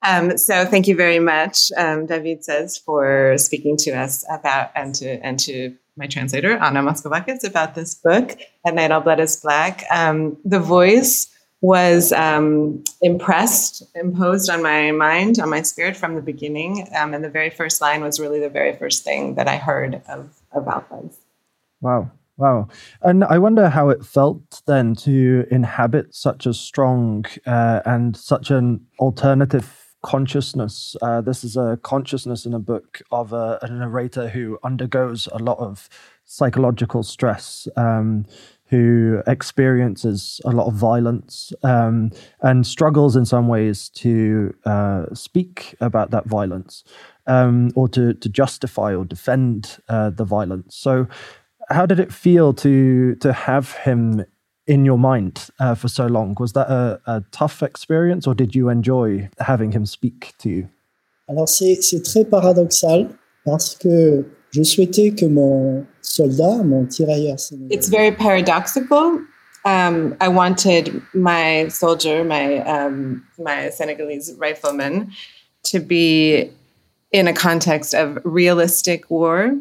Um, 0.03 0.37
so 0.39 0.65
thank 0.65 0.87
you 0.87 0.97
very 0.97 1.19
much, 1.19 1.73
um, 1.77 2.07
David 2.07 2.45
says, 2.45 2.79
for 2.79 3.37
speaking 3.37 3.77
to 3.79 3.91
us 3.91 4.25
about 4.31 4.71
and 4.75 4.95
to 4.95 5.19
and 5.23 5.37
to 5.41 5.75
my 5.97 6.07
translator 6.07 6.59
Anna 6.63 6.83
Moskovakis 6.83 7.45
about 7.45 7.75
this 7.75 7.95
book. 7.95 8.37
At 8.65 8.75
Night 8.75 8.91
All 8.91 9.01
Blood 9.01 9.21
is 9.21 9.37
Black. 9.37 9.85
Um, 9.91 10.37
the 10.45 10.61
voice 10.61 11.29
was 11.67 12.13
um, 12.13 12.85
impressed, 13.03 13.83
imposed 13.97 14.49
on 14.49 14.63
my 14.63 14.93
mind, 14.93 15.41
on 15.41 15.51
my 15.51 15.63
spirit 15.63 15.97
from 15.97 16.15
the 16.15 16.23
beginning, 16.23 16.87
um, 16.97 17.13
and 17.13 17.25
the 17.25 17.29
very 17.29 17.51
first 17.51 17.81
line 17.81 18.03
was 18.03 18.21
really 18.21 18.39
the 18.39 18.49
very 18.49 18.77
first 18.77 19.03
thing 19.03 19.35
that 19.35 19.49
I 19.49 19.57
heard 19.57 20.01
of 20.09 20.31
of 20.53 20.69
Alpha's. 20.69 21.19
Wow. 21.81 22.13
Wow. 22.39 22.69
And 23.01 23.25
I 23.25 23.39
wonder 23.39 23.69
how 23.71 23.89
it 23.89 24.05
felt 24.05 24.63
then 24.67 24.95
to 25.07 25.47
inhabit 25.51 26.15
such 26.15 26.47
a 26.47 26.53
strong 26.53 27.25
uh, 27.47 27.81
and 27.85 28.17
such 28.17 28.51
an 28.51 28.87
alternative 29.01 29.97
consciousness. 30.05 30.95
Uh, 31.03 31.21
this 31.21 31.43
is 31.43 31.57
a 31.57 31.81
consciousness 31.83 32.47
in 32.47 32.55
a 32.55 32.61
book 32.61 33.01
of 33.11 33.33
a, 33.33 33.59
a 33.63 33.69
narrator 33.69 34.29
who 34.29 34.59
undergoes 34.63 35.27
a 35.33 35.39
lot 35.39 35.59
of 35.59 35.89
psychological 36.27 37.03
stress. 37.03 37.67
Um, 37.77 38.27
who 38.69 39.23
experiences 39.27 40.41
a 40.45 40.51
lot 40.51 40.67
of 40.67 40.75
violence 40.75 41.53
um, 41.63 42.11
and 42.41 42.67
struggles 42.67 43.15
in 43.15 43.25
some 43.25 43.47
ways 43.47 43.89
to 43.91 44.53
uh, 44.65 45.07
speak 45.15 45.77
about 45.81 46.11
that 46.11 46.27
violence 46.27 46.83
um, 47.27 47.71
or 47.75 47.89
to, 47.89 48.15
to 48.15 48.29
justify 48.29 48.95
or 48.95 49.05
defend 49.05 49.79
uh, 49.89 50.11
the 50.11 50.25
violence. 50.25 50.77
So, 50.77 51.07
how 51.69 51.87
did 51.87 51.99
it 51.99 52.13
feel 52.13 52.55
to 52.55 53.17
to 53.17 53.33
have 53.33 53.73
him 53.73 54.25
in 54.67 54.85
your 54.85 54.99
mind 54.99 55.49
uh, 55.59 55.75
for 55.75 55.89
so 55.89 56.07
long? 56.07 56.37
Was 56.39 56.53
that 56.53 56.69
a, 56.69 57.01
a, 57.07 57.25
tough 57.33 57.63
experience, 57.63 58.27
or 58.27 58.35
did 58.35 58.55
you 58.55 58.69
enjoy 58.69 59.29
having 59.39 59.73
him 59.73 59.87
speak 59.87 60.35
to 60.39 60.49
you? 60.49 60.69
Alors 61.29 61.49
c'est 61.49 61.83
c'est 61.83 62.03
très 62.03 62.25
paradoxal 62.25 63.09
parce 63.45 63.75
que 63.75 64.25
je 64.57 64.63
souhaitais 64.63 65.11
que 65.11 65.27
mon 65.27 65.85
soldat, 66.01 66.65
mon 66.65 66.87
tirailleur 66.87 67.37
It's 67.71 67.89
very 67.89 68.11
paradoxical 68.11 69.21
um, 69.67 70.17
I 70.21 70.29
wanted 70.29 71.03
my 71.13 71.67
soldier, 71.69 72.23
my 72.23 72.59
um, 72.59 73.27
my 73.37 73.69
Senegalese 73.71 74.33
rifleman, 74.39 75.13
to 75.65 75.81
be 75.81 76.53
in 77.11 77.27
a 77.27 77.33
context 77.33 77.93
of 77.93 78.19
realistic 78.25 79.11
war. 79.11 79.53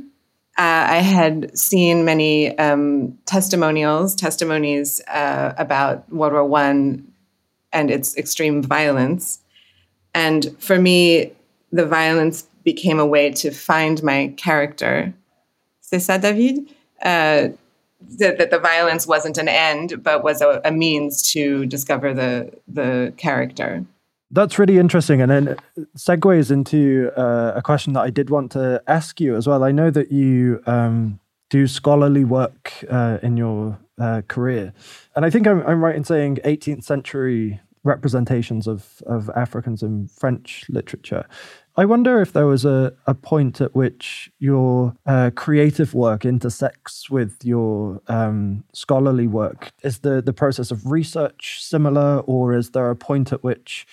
Uh, 0.57 0.85
I 0.87 0.97
had 0.97 1.57
seen 1.57 2.05
many 2.05 2.55
um, 2.59 3.17
testimonials, 3.25 4.15
testimonies 4.15 5.01
uh, 5.07 5.53
about 5.57 6.07
World 6.13 6.33
War 6.33 6.45
One 6.45 7.11
and 7.73 7.89
its 7.89 8.15
extreme 8.15 8.61
violence, 8.61 9.39
and 10.13 10.55
for 10.59 10.79
me, 10.79 11.31
the 11.71 11.85
violence 11.87 12.47
became 12.65 12.99
a 12.99 13.05
way 13.05 13.31
to 13.31 13.51
find 13.51 14.03
my 14.03 14.33
character. 14.35 15.13
C'est 15.81 15.99
ça, 15.99 16.19
David? 16.19 16.67
Uh, 17.01 17.49
that, 18.17 18.37
that, 18.37 18.51
the 18.51 18.59
violence 18.59 19.07
wasn't 19.07 19.37
an 19.37 19.47
end, 19.47 20.03
but 20.03 20.23
was 20.23 20.41
a, 20.41 20.61
a 20.65 20.71
means 20.71 21.31
to 21.31 21.65
discover 21.65 22.13
the 22.13 22.51
the 22.67 23.13
character. 23.17 23.85
That's 24.31 24.59
really 24.59 24.77
interesting, 24.77 25.21
and 25.21 25.31
then 25.31 25.55
segues 25.97 26.51
into 26.51 27.11
uh, 27.15 27.53
a 27.55 27.61
question 27.61 27.93
that 27.93 28.01
I 28.01 28.09
did 28.09 28.29
want 28.29 28.51
to 28.51 28.81
ask 28.87 29.21
you 29.21 29.35
as 29.35 29.47
well. 29.47 29.63
I 29.63 29.71
know 29.71 29.91
that 29.91 30.11
you 30.11 30.61
um, 30.65 31.19
do 31.49 31.67
scholarly 31.67 32.25
work 32.25 32.73
uh, 32.89 33.19
in 33.21 33.37
your 33.37 33.77
uh, 33.99 34.23
career, 34.27 34.73
and 35.15 35.25
I 35.25 35.29
think 35.29 35.47
I'm, 35.47 35.65
I'm 35.65 35.83
right 35.83 35.95
in 35.95 36.03
saying 36.03 36.39
18th 36.43 36.83
century 36.83 37.61
representations 37.83 38.67
of 38.67 39.01
of 39.05 39.29
Africans 39.35 39.81
in 39.83 40.07
French 40.07 40.65
literature. 40.69 41.25
I 41.77 41.83
wonder 41.83 42.21
if 42.21 42.31
there 42.31 42.47
was 42.47 42.63
a, 42.63 42.93
a 43.05 43.13
point 43.13 43.59
at 43.59 43.75
which 43.75 44.31
your 44.39 44.95
uh, 45.05 45.31
creative 45.35 45.93
work 45.93 46.23
intersects 46.23 47.09
with 47.09 47.43
your 47.43 48.01
um, 48.07 48.63
scholarly 48.73 49.27
work. 49.27 49.73
Is 49.83 49.99
the, 49.99 50.21
the 50.21 50.31
process 50.31 50.71
of 50.71 50.89
research 50.89 51.61
similar, 51.61 52.19
or 52.19 52.53
is 52.53 52.71
there 52.71 52.89
a 52.89 52.95
point 52.95 53.33
at 53.33 53.43
which 53.43 53.85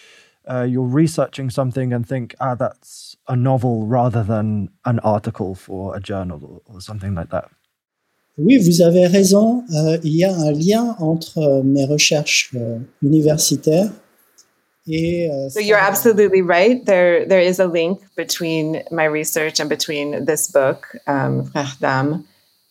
uh, 0.48 0.62
you're 0.62 0.86
researching 0.86 1.50
something 1.50 1.92
and 1.92 2.06
think, 2.06 2.36
ah, 2.40 2.54
that's 2.54 3.16
a 3.26 3.34
novel 3.34 3.86
rather 3.86 4.22
than 4.22 4.68
an 4.84 5.00
article 5.00 5.56
for 5.56 5.96
a 5.96 6.00
journal 6.00 6.62
or, 6.66 6.74
or 6.74 6.80
something 6.80 7.16
like 7.16 7.30
that? 7.30 7.50
Oui, 8.38 8.58
vous 8.58 8.80
avez 8.80 9.06
raison. 9.08 9.64
Euh, 9.74 9.98
il 10.04 10.16
y 10.16 10.24
a 10.24 10.34
un 10.34 10.52
lien 10.52 10.96
entre 11.00 11.38
euh, 11.38 11.62
mes 11.62 11.84
recherches 11.84 12.50
euh, 12.54 12.78
universitaires 13.02 13.90
Uh, 14.88 15.48
so 15.48 15.60
you're 15.60 15.78
absolutely 15.78 16.42
right. 16.42 16.84
There, 16.84 17.24
there 17.24 17.40
is 17.40 17.60
a 17.60 17.66
link 17.66 18.02
between 18.16 18.82
my 18.90 19.04
research 19.04 19.60
and 19.60 19.68
between 19.68 20.24
this 20.24 20.50
book, 20.50 20.88
um, 21.06 21.52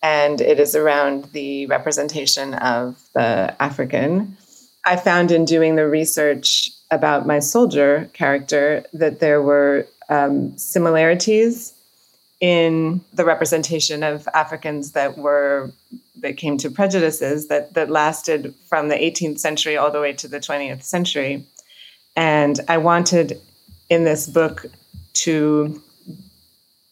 and 0.03 0.41
it 0.41 0.59
is 0.59 0.75
around 0.75 1.25
the 1.31 1.67
representation 1.67 2.53
of 2.55 3.01
the 3.13 3.55
African. 3.61 4.35
I 4.83 4.97
found 4.97 5.31
in 5.31 5.45
doing 5.45 5.75
the 5.75 5.87
research 5.87 6.69
about 6.89 7.25
my 7.25 7.39
soldier 7.39 8.09
character 8.11 8.83
that 8.91 9.21
there 9.21 9.41
were 9.41 9.87
um, 10.09 10.57
similarities 10.57 11.73
in 12.41 12.99
the 13.13 13.23
representation 13.23 14.03
of 14.03 14.27
Africans 14.33 14.91
that 14.91 15.17
were 15.17 15.71
that 16.17 16.37
came 16.37 16.57
to 16.57 16.69
prejudices 16.69 17.47
that 17.47 17.73
that 17.75 17.89
lasted 17.89 18.53
from 18.67 18.89
the 18.89 18.95
18th 18.95 19.39
century 19.39 19.77
all 19.77 19.91
the 19.91 20.01
way 20.01 20.11
to 20.11 20.27
the 20.27 20.39
20th 20.39 20.83
century 20.83 21.45
and 22.15 22.59
I 22.67 22.77
wanted 22.77 23.39
in 23.89 24.03
this 24.03 24.27
book 24.27 24.65
to 25.13 25.81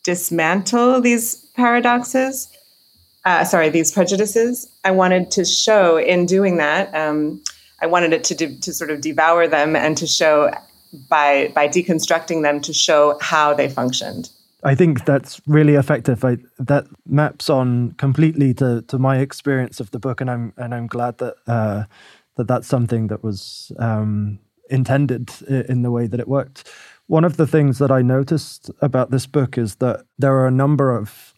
dismantle 0.04 1.02
these 1.02 1.36
paradoxes, 1.56 2.50
uh, 3.26 3.44
sorry, 3.44 3.70
these 3.70 3.92
prejudices. 3.92 4.70
I 4.84 4.92
wanted 4.92 5.32
to 5.32 5.46
show 5.46 5.98
in 5.98 6.26
doing 6.26 6.58
that, 6.58 6.94
um, 6.96 7.42
I 7.82 7.88
wanted 7.88 8.14
it 8.14 8.24
to, 8.26 8.36
de- 8.36 8.58
to 8.60 8.74
sort 8.74 8.92
of 8.92 9.02
devour 9.02 9.48
them 9.48 9.76
and 9.76 9.98
to 9.98 10.08
show 10.08 10.52
by, 11.10 11.52
by 11.56 11.68
deconstructing 11.68 12.42
them 12.42 12.60
to 12.62 12.74
show 12.74 13.18
how 13.22 13.54
they 13.54 13.70
functioned. 13.70 14.30
I 14.64 14.76
think 14.76 15.06
that's 15.06 15.42
really 15.48 15.76
effective. 15.76 16.26
I, 16.26 16.38
that 16.58 16.88
maps 17.06 17.50
on 17.50 17.94
completely 17.94 18.54
to, 18.56 18.82
to 18.88 19.00
my 19.00 19.20
experience 19.20 19.80
of 19.80 19.92
the 19.92 20.00
book, 20.00 20.20
and 20.20 20.30
I'm 20.30 20.52
and 20.58 20.76
I'm 20.76 20.88
glad 20.88 21.18
that 21.20 21.36
uh, 21.48 21.84
that 22.36 22.48
that's 22.50 22.68
something 22.68 23.08
that 23.08 23.24
was 23.24 23.72
um, 23.80 24.40
intended 24.70 25.32
in 25.48 25.82
the 25.82 25.92
way 25.92 26.08
that 26.08 26.20
it 26.20 26.28
worked. 26.28 26.70
One 27.08 27.26
of 27.26 27.38
the 27.38 27.48
things 27.48 27.80
that 27.80 27.92
I 27.92 28.02
noticed 28.02 28.70
about 28.82 29.10
this 29.10 29.26
book 29.26 29.58
is 29.58 29.76
that 29.76 30.06
there 30.18 30.36
are 30.36 30.48
a 30.48 30.52
number 30.52 30.96
of 30.96 31.34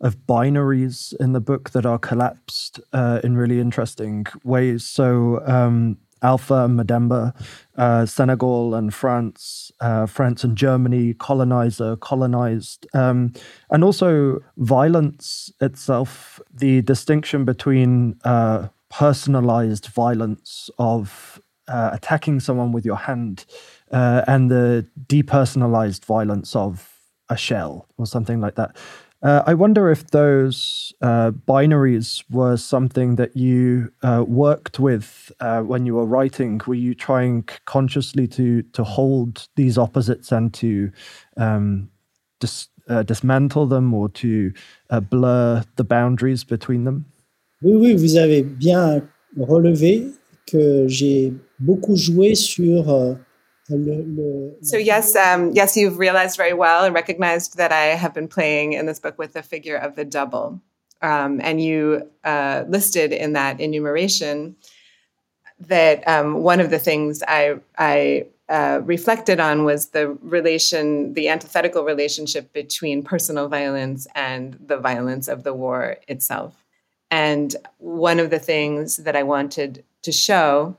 of 0.00 0.16
binaries 0.26 1.12
in 1.18 1.32
the 1.32 1.40
book 1.40 1.70
that 1.70 1.84
are 1.84 1.98
collapsed 1.98 2.78
uh, 2.92 3.20
in 3.24 3.36
really 3.36 3.58
interesting 3.58 4.26
ways. 4.44 4.84
So 4.84 5.42
um, 5.44 5.98
Alpha 6.22 6.68
Mademba, 6.68 7.34
uh, 7.76 8.06
Senegal 8.06 8.74
and 8.74 8.92
France, 8.92 9.72
uh, 9.80 10.06
France 10.06 10.44
and 10.44 10.56
Germany, 10.56 11.14
colonizer, 11.14 11.96
colonized, 11.96 12.86
um, 12.94 13.32
and 13.70 13.84
also 13.84 14.40
violence 14.56 15.52
itself. 15.60 16.40
The 16.52 16.82
distinction 16.82 17.44
between 17.44 18.18
uh, 18.24 18.68
personalized 18.90 19.86
violence 19.86 20.70
of 20.78 21.40
uh, 21.68 21.90
attacking 21.92 22.40
someone 22.40 22.72
with 22.72 22.84
your 22.84 22.96
hand 22.96 23.44
uh, 23.92 24.22
and 24.26 24.50
the 24.50 24.86
depersonalized 25.06 26.04
violence 26.04 26.56
of 26.56 26.94
a 27.28 27.36
shell 27.36 27.86
or 27.98 28.06
something 28.06 28.40
like 28.40 28.54
that. 28.56 28.76
Uh, 29.20 29.42
I 29.46 29.54
wonder 29.54 29.90
if 29.90 30.06
those 30.12 30.94
uh, 31.02 31.32
binaries 31.32 32.22
were 32.30 32.56
something 32.56 33.16
that 33.16 33.36
you 33.36 33.92
uh, 34.02 34.24
worked 34.26 34.78
with 34.78 35.32
uh, 35.40 35.60
when 35.62 35.86
you 35.86 35.94
were 35.94 36.06
writing. 36.06 36.60
Were 36.66 36.74
you 36.74 36.94
trying 36.94 37.48
consciously 37.64 38.28
to 38.28 38.62
to 38.62 38.84
hold 38.84 39.48
these 39.56 39.76
opposites 39.76 40.30
and 40.30 40.54
to 40.54 40.92
um, 41.36 41.90
dis, 42.38 42.68
dismantle 43.06 43.66
them 43.66 43.92
or 43.92 44.08
to 44.10 44.52
blur 45.10 45.64
the 45.74 45.84
boundaries 45.84 46.44
between 46.44 46.84
them? 46.84 47.06
Oui, 47.60 47.74
oui, 47.74 47.94
vous 47.96 48.16
avez 48.16 48.42
bien 48.42 49.02
relevé 49.36 50.17
que 50.50 50.88
j'ai 50.88 51.32
beaucoup 51.58 51.96
joué 51.96 52.34
sur 52.34 52.90
euh, 52.90 53.14
le, 53.70 54.02
le, 54.02 54.58
So 54.62 54.76
yes, 54.76 55.14
um, 55.16 55.52
yes, 55.52 55.76
you've 55.76 55.98
realized 55.98 56.36
very 56.36 56.54
well 56.54 56.84
and 56.84 56.94
recognized 56.94 57.56
that 57.56 57.72
I 57.72 57.96
have 57.96 58.14
been 58.14 58.28
playing 58.28 58.72
in 58.72 58.86
this 58.86 58.98
book 58.98 59.18
with 59.18 59.34
the 59.34 59.42
figure 59.42 59.76
of 59.76 59.94
the 59.94 60.04
double, 60.04 60.60
um, 61.02 61.40
and 61.42 61.60
you 61.60 62.08
uh, 62.24 62.64
listed 62.68 63.12
in 63.12 63.34
that 63.34 63.60
enumeration 63.60 64.56
that 65.60 66.06
um, 66.06 66.42
one 66.42 66.60
of 66.60 66.70
the 66.70 66.78
things 66.78 67.22
I 67.26 67.56
I 67.76 68.26
uh, 68.48 68.80
reflected 68.84 69.40
on 69.40 69.64
was 69.64 69.88
the 69.88 70.08
relation, 70.22 71.12
the 71.12 71.28
antithetical 71.28 71.84
relationship 71.84 72.52
between 72.52 73.02
personal 73.02 73.48
violence 73.48 74.06
and 74.14 74.56
the 74.64 74.78
violence 74.78 75.28
of 75.28 75.42
the 75.42 75.52
war 75.52 75.96
itself. 76.08 76.64
And 77.10 77.54
one 77.78 78.18
of 78.18 78.30
the 78.30 78.38
things 78.38 78.96
that 78.98 79.16
I 79.16 79.22
wanted 79.22 79.84
to 80.02 80.12
show 80.12 80.76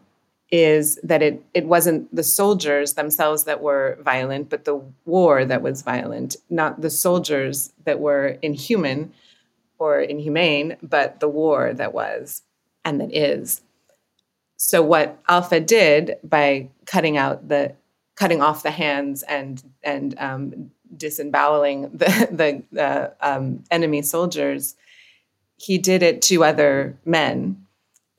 is 0.51 0.99
that 1.03 1.21
it 1.21 1.43
it 1.53 1.65
wasn't 1.65 2.13
the 2.15 2.23
soldiers 2.23 2.93
themselves 2.93 3.43
that 3.43 3.61
were 3.61 3.97
violent, 4.01 4.49
but 4.49 4.65
the 4.65 4.81
war 5.05 5.45
that 5.45 5.61
was 5.61 5.83
violent, 5.83 6.35
not 6.49 6.81
the 6.81 6.89
soldiers 6.89 7.71
that 7.85 7.99
were 7.99 8.37
inhuman 8.41 9.13
or 9.77 10.01
inhumane, 10.01 10.75
but 10.81 11.19
the 11.19 11.29
war 11.29 11.73
that 11.73 11.93
was 11.93 12.41
and 12.83 12.99
that 12.99 13.13
is. 13.13 13.61
So 14.57 14.81
what 14.81 15.19
Alpha 15.27 15.59
did 15.59 16.17
by 16.23 16.69
cutting 16.85 17.15
out 17.15 17.47
the 17.47 17.75
cutting 18.15 18.41
off 18.41 18.63
the 18.63 18.71
hands 18.71 19.23
and 19.23 19.63
and 19.83 20.15
um, 20.19 20.71
disemboweling 20.95 21.83
the 21.93 22.63
the 22.73 22.81
uh, 22.81 23.09
um, 23.21 23.63
enemy 23.71 24.01
soldiers, 24.01 24.75
he 25.59 25.77
did 25.77 26.01
it 26.01 26.21
to 26.23 26.43
other 26.43 26.97
men. 27.05 27.65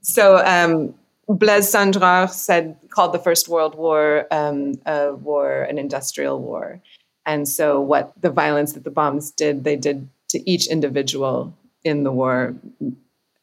So 0.02 0.44
um, 0.44 0.94
Blaise 1.28 1.70
Cendrars 1.70 2.32
said 2.32 2.76
called 2.90 3.12
the 3.12 3.18
First 3.18 3.49
World 3.49 3.75
War 3.75 4.26
um, 4.30 4.80
a 4.87 5.14
war, 5.14 5.62
an 5.62 5.78
industrial 5.78 6.40
war, 6.40 6.80
and 7.26 7.49
so 7.49 7.80
what 7.80 8.12
the 8.20 8.30
violence 8.30 8.73
that 8.73 8.85
the 8.85 8.90
bombs 8.90 9.30
did, 9.30 9.64
they 9.64 9.76
did 9.76 10.09
to 10.28 10.50
each 10.50 10.66
individual 10.66 11.56
in 11.85 12.04
the 12.04 12.12
war 12.12 12.54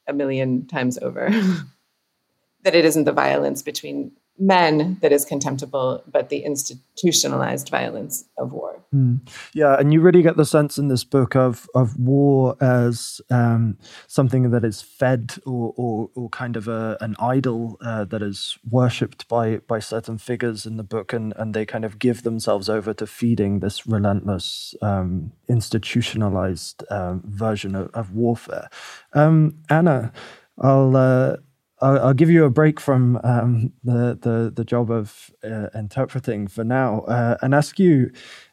a 0.08 0.13
million 0.13 0.66
times 0.66 0.98
over. 1.00 1.30
that 2.63 2.75
it 2.75 2.86
isn't 2.86 3.06
the 3.06 3.13
violence 3.13 3.62
between 3.62 4.12
men 4.39 4.98
that 5.01 5.12
is 5.12 5.25
contemptible, 5.25 6.03
but 6.12 6.29
the 6.29 6.39
institutionalized 6.39 7.70
violence 7.70 8.25
of 8.38 8.51
war. 8.51 8.84
Mm. 8.94 9.27
Yeah, 9.53 9.77
and 9.77 9.91
you 9.91 10.00
really 10.00 10.22
get 10.22 10.38
the 10.38 10.46
sense 10.46 10.77
in 10.77 10.88
this 10.88 11.03
book 11.03 11.36
of 11.36 11.67
of 11.75 12.00
war 12.00 12.56
as 12.62 13.20
um, 13.29 13.77
something 14.08 14.51
that 14.51 14.63
is 14.63 14.82
fed 14.82 15.36
or 15.46 15.74
or, 15.75 16.10
or 16.15 16.29
kind 16.29 16.56
of 16.56 16.67
a, 16.67 16.98
an 17.01 17.15
idol 17.20 17.77
uh, 17.82 18.06
that 18.06 18.22
is 18.22 18.58
worshipped 18.70 19.27
by 19.27 19.58
by 19.58 19.79
certain 19.79 20.17
figures 20.17 20.65
in 20.65 20.77
the 20.77 20.84
book, 20.84 21.12
and 21.12 21.34
and 21.36 21.53
they 21.53 21.65
kind 21.65 21.84
of 21.84 22.00
give 22.00 22.24
themselves 22.24 22.70
over 22.70 22.94
to 22.94 23.06
feeding 23.06 23.60
this 23.60 23.86
relentless 23.86 24.74
um, 24.82 25.34
institutionalized 25.50 26.84
um, 26.89 27.22
version 27.25 27.75
of, 27.75 27.89
of 27.94 28.13
warfare. 28.13 28.70
Um, 29.13 29.58
Anna, 29.70 30.13
I'll. 30.60 30.96
Uh, 30.96 31.38
I'll, 31.80 32.00
I'll, 32.08 32.14
give 32.14 32.30
you 32.30 32.44
a 32.46 32.50
break 32.50 32.80
from 32.80 33.20
um, 33.24 33.72
the, 33.84 34.18
the 34.20 34.52
the 34.54 34.66
job 34.66 34.90
of 34.90 35.32
uh, 35.44 35.68
interpreting 35.76 36.48
for 36.48 36.64
now, 36.64 37.02
uh, 37.02 37.38
and 37.42 37.54
ask 37.54 37.78
you 37.80 38.12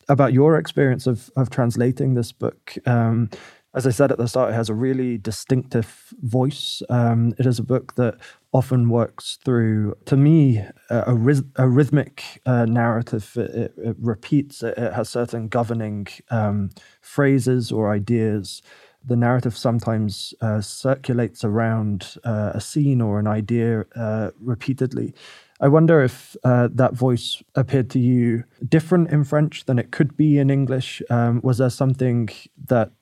about 0.08 0.32
your 0.32 0.56
experience 0.58 1.06
of 1.06 1.30
of 1.36 1.50
translating 1.50 2.14
this 2.14 2.32
book. 2.32 2.74
Um, 2.86 3.30
as 3.74 3.88
I 3.88 3.90
said 3.90 4.12
at 4.12 4.18
the 4.18 4.28
start, 4.28 4.52
it 4.52 4.54
has 4.54 4.68
a 4.68 4.74
really 4.74 5.18
distinctive 5.18 6.14
voice. 6.20 6.80
Um, 6.88 7.34
it 7.38 7.46
is 7.46 7.58
a 7.58 7.64
book 7.64 7.96
that 7.96 8.14
often 8.52 8.88
works 8.88 9.36
through, 9.44 9.96
to 10.04 10.16
me, 10.16 10.58
a, 10.90 10.98
a, 11.08 11.42
a 11.56 11.68
rhythmic 11.68 12.40
uh, 12.46 12.66
narrative. 12.66 13.32
It, 13.36 13.50
it, 13.50 13.74
it 13.76 13.96
repeats, 13.98 14.62
it, 14.62 14.78
it, 14.78 14.92
has 14.92 15.08
certain 15.08 15.48
governing 15.48 16.06
um, 16.30 16.70
phrases 17.00 17.72
or 17.72 17.90
ideas 17.90 18.62
the 19.06 19.16
narrative 19.16 19.56
sometimes 19.56 20.34
uh, 20.40 20.60
circulates 20.60 21.44
around 21.44 22.16
uh, 22.24 22.52
a 22.54 22.60
scene 22.60 23.00
or 23.00 23.18
an 23.18 23.26
idea 23.26 23.84
uh, 23.96 24.30
repeatedly. 24.40 25.14
I 25.60 25.68
wonder 25.68 26.02
if 26.02 26.36
uh, 26.42 26.68
that 26.72 26.94
voice 26.94 27.42
appeared 27.54 27.88
to 27.90 27.98
you 28.00 28.44
different 28.68 29.10
in 29.10 29.24
French 29.24 29.64
than 29.66 29.78
it 29.78 29.92
could 29.92 30.16
be 30.16 30.38
in 30.38 30.50
English. 30.50 31.00
Um, 31.10 31.40
was 31.42 31.58
there 31.58 31.70
something 31.70 32.28
that 32.66 32.92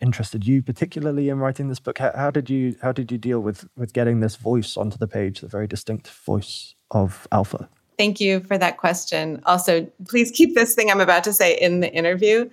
interested 0.00 0.46
you 0.46 0.62
particularly 0.62 1.28
in 1.30 1.38
writing 1.38 1.68
this 1.68 1.80
book? 1.80 1.98
How, 1.98 2.12
how, 2.14 2.30
did 2.30 2.50
you 2.50 2.76
how 2.82 2.92
did 2.92 3.10
you 3.10 3.18
deal 3.18 3.40
with 3.40 3.66
with 3.76 3.94
getting 3.94 4.20
this 4.20 4.36
voice 4.36 4.76
onto 4.76 4.98
the 4.98 5.08
page, 5.08 5.40
the 5.40 5.48
very 5.48 5.66
distinct 5.66 6.08
voice 6.08 6.74
of 6.90 7.26
Alpha? 7.32 7.68
Thank 7.96 8.20
you 8.20 8.40
for 8.40 8.58
that 8.58 8.76
question. 8.76 9.40
Also, 9.46 9.90
please 10.08 10.30
keep 10.30 10.54
this 10.54 10.74
thing 10.74 10.90
I'm 10.90 11.00
about 11.00 11.24
to 11.24 11.32
say 11.32 11.56
in 11.58 11.80
the 11.80 11.92
interview. 11.92 12.50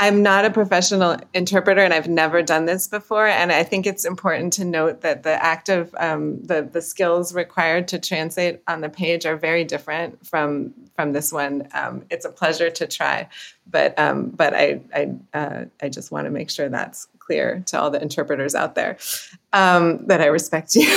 I'm 0.00 0.22
not 0.22 0.44
a 0.44 0.50
professional 0.50 1.16
interpreter, 1.34 1.80
and 1.80 1.92
I've 1.92 2.08
never 2.08 2.40
done 2.40 2.66
this 2.66 2.86
before. 2.86 3.26
And 3.26 3.50
I 3.50 3.64
think 3.64 3.84
it's 3.84 4.04
important 4.04 4.52
to 4.54 4.64
note 4.64 5.00
that 5.00 5.24
the 5.24 5.42
act 5.44 5.68
of 5.68 5.92
um, 5.98 6.40
the 6.42 6.62
the 6.62 6.80
skills 6.80 7.34
required 7.34 7.88
to 7.88 7.98
translate 7.98 8.62
on 8.68 8.80
the 8.80 8.88
page 8.88 9.26
are 9.26 9.36
very 9.36 9.64
different 9.64 10.24
from 10.24 10.72
from 10.94 11.12
this 11.14 11.32
one. 11.32 11.68
Um, 11.74 12.04
it's 12.10 12.24
a 12.24 12.30
pleasure 12.30 12.70
to 12.70 12.86
try, 12.86 13.28
but 13.68 13.98
um, 13.98 14.30
but 14.30 14.54
I 14.54 14.80
I 14.94 15.14
uh, 15.36 15.64
I 15.82 15.88
just 15.88 16.12
want 16.12 16.26
to 16.26 16.30
make 16.30 16.50
sure 16.50 16.68
that's 16.68 17.08
clear 17.18 17.62
to 17.66 17.80
all 17.80 17.90
the 17.90 18.00
interpreters 18.00 18.54
out 18.54 18.76
there 18.76 18.98
um, 19.52 20.06
that 20.06 20.20
I 20.20 20.26
respect 20.26 20.76
you. 20.76 20.88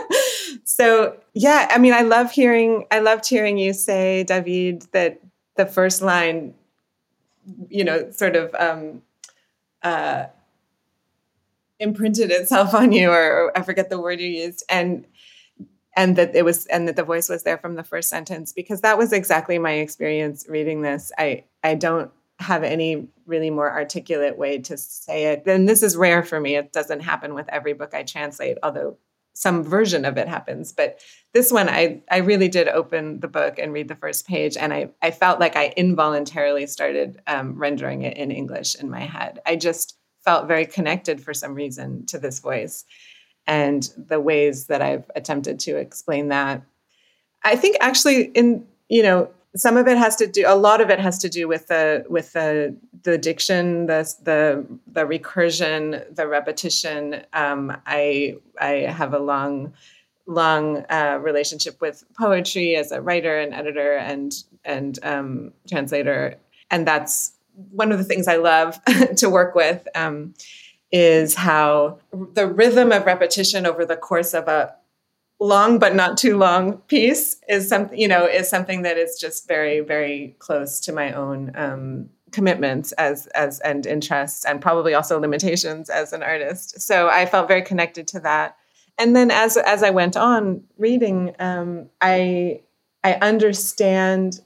so 0.64 1.16
yeah, 1.32 1.68
I 1.70 1.78
mean, 1.78 1.92
I 1.92 2.02
love 2.02 2.32
hearing 2.32 2.86
I 2.90 2.98
loved 2.98 3.28
hearing 3.28 3.56
you 3.56 3.72
say, 3.72 4.24
David, 4.24 4.82
that 4.90 5.20
the 5.54 5.66
first 5.66 6.02
line 6.02 6.54
you 7.68 7.84
know, 7.84 8.10
sort 8.10 8.36
of 8.36 8.54
um, 8.54 9.02
uh, 9.82 10.26
imprinted 11.78 12.30
itself 12.30 12.74
on 12.74 12.92
you, 12.92 13.10
or, 13.10 13.44
or 13.46 13.58
I 13.58 13.62
forget 13.62 13.90
the 13.90 14.00
word 14.00 14.20
you 14.20 14.28
used, 14.28 14.64
and 14.68 15.06
and 15.96 16.16
that 16.16 16.34
it 16.34 16.44
was 16.44 16.66
and 16.66 16.86
that 16.88 16.96
the 16.96 17.04
voice 17.04 17.28
was 17.28 17.42
there 17.42 17.58
from 17.58 17.74
the 17.74 17.84
first 17.84 18.08
sentence 18.08 18.52
because 18.52 18.82
that 18.82 18.98
was 18.98 19.12
exactly 19.12 19.58
my 19.58 19.72
experience 19.72 20.46
reading 20.48 20.82
this. 20.82 21.10
I 21.18 21.44
I 21.64 21.74
don't 21.74 22.10
have 22.38 22.62
any 22.62 23.08
really 23.24 23.50
more 23.50 23.70
articulate 23.70 24.36
way 24.36 24.58
to 24.58 24.76
say 24.76 25.26
it. 25.32 25.44
And 25.46 25.68
this 25.68 25.82
is 25.82 25.96
rare 25.96 26.22
for 26.22 26.38
me. 26.38 26.56
It 26.56 26.72
doesn't 26.72 27.00
happen 27.00 27.34
with 27.34 27.48
every 27.48 27.72
book 27.72 27.94
I 27.94 28.02
translate, 28.02 28.58
although 28.62 28.98
some 29.36 29.62
version 29.62 30.06
of 30.06 30.16
it 30.16 30.28
happens. 30.28 30.72
But 30.72 31.00
this 31.34 31.52
one, 31.52 31.68
I, 31.68 32.02
I 32.10 32.18
really 32.18 32.48
did 32.48 32.68
open 32.68 33.20
the 33.20 33.28
book 33.28 33.58
and 33.58 33.70
read 33.70 33.88
the 33.88 33.94
first 33.94 34.26
page, 34.26 34.56
and 34.56 34.72
I, 34.72 34.88
I 35.02 35.10
felt 35.10 35.38
like 35.38 35.56
I 35.56 35.74
involuntarily 35.76 36.66
started 36.66 37.20
um, 37.26 37.58
rendering 37.58 38.00
it 38.02 38.16
in 38.16 38.30
English 38.30 38.76
in 38.76 38.88
my 38.88 39.00
head. 39.00 39.40
I 39.44 39.56
just 39.56 39.98
felt 40.24 40.48
very 40.48 40.64
connected 40.64 41.20
for 41.22 41.34
some 41.34 41.54
reason 41.54 42.06
to 42.06 42.18
this 42.18 42.40
voice 42.40 42.86
and 43.46 43.88
the 43.96 44.18
ways 44.18 44.68
that 44.68 44.80
I've 44.80 45.08
attempted 45.14 45.60
to 45.60 45.76
explain 45.76 46.28
that. 46.28 46.62
I 47.44 47.56
think 47.56 47.76
actually, 47.80 48.24
in 48.24 48.66
you 48.88 49.02
know, 49.02 49.30
some 49.56 49.76
of 49.76 49.88
it 49.88 49.96
has 49.96 50.16
to 50.16 50.26
do 50.26 50.44
a 50.46 50.54
lot 50.54 50.80
of 50.80 50.90
it 50.90 50.98
has 50.98 51.18
to 51.18 51.28
do 51.28 51.48
with 51.48 51.68
the 51.68 52.04
with 52.08 52.32
the 52.32 52.76
the 53.02 53.18
diction 53.18 53.86
the 53.86 54.12
the 54.22 54.66
the 54.86 55.02
recursion 55.02 56.02
the 56.14 56.26
repetition. 56.26 57.22
Um, 57.32 57.76
i 57.86 58.36
i 58.60 58.70
have 58.70 59.14
a 59.14 59.18
long 59.18 59.72
long 60.26 60.84
uh, 60.90 61.18
relationship 61.22 61.80
with 61.80 62.04
poetry 62.18 62.74
as 62.74 62.90
a 62.90 63.00
writer 63.00 63.38
and 63.38 63.54
editor 63.54 63.96
and 63.96 64.32
and 64.64 64.98
um, 65.02 65.52
translator. 65.68 66.36
And 66.70 66.86
that's 66.86 67.32
one 67.70 67.90
of 67.90 67.98
the 67.98 68.04
things 68.04 68.28
i 68.28 68.36
love 68.36 68.78
to 69.16 69.30
work 69.30 69.54
with 69.54 69.86
um, 69.94 70.34
is 70.92 71.34
how 71.34 71.98
the 72.12 72.46
rhythm 72.46 72.92
of 72.92 73.06
repetition 73.06 73.66
over 73.66 73.84
the 73.84 73.96
course 73.96 74.34
of 74.34 74.46
a 74.48 74.74
long 75.38 75.78
but 75.78 75.94
not 75.94 76.16
too 76.16 76.38
long 76.38 76.78
piece 76.88 77.36
is 77.48 77.68
something 77.68 77.98
you 77.98 78.08
know 78.08 78.24
is 78.24 78.48
something 78.48 78.82
that 78.82 78.96
is 78.96 79.18
just 79.18 79.46
very 79.46 79.80
very 79.80 80.34
close 80.38 80.80
to 80.80 80.92
my 80.92 81.12
own 81.12 81.52
um, 81.54 82.08
commitments 82.32 82.92
as 82.92 83.26
as 83.28 83.60
and 83.60 83.86
interests 83.86 84.44
and 84.44 84.60
probably 84.60 84.94
also 84.94 85.18
limitations 85.20 85.88
as 85.88 86.12
an 86.12 86.22
artist. 86.22 86.80
So 86.80 87.08
i 87.08 87.26
felt 87.26 87.48
very 87.48 87.62
connected 87.62 88.06
to 88.08 88.20
that. 88.20 88.56
And 88.98 89.14
then 89.14 89.30
as 89.30 89.56
as 89.56 89.82
i 89.82 89.90
went 89.90 90.16
on 90.16 90.64
reading 90.78 91.34
um, 91.38 91.88
i 92.00 92.60
i 93.04 93.14
understand 93.14 94.40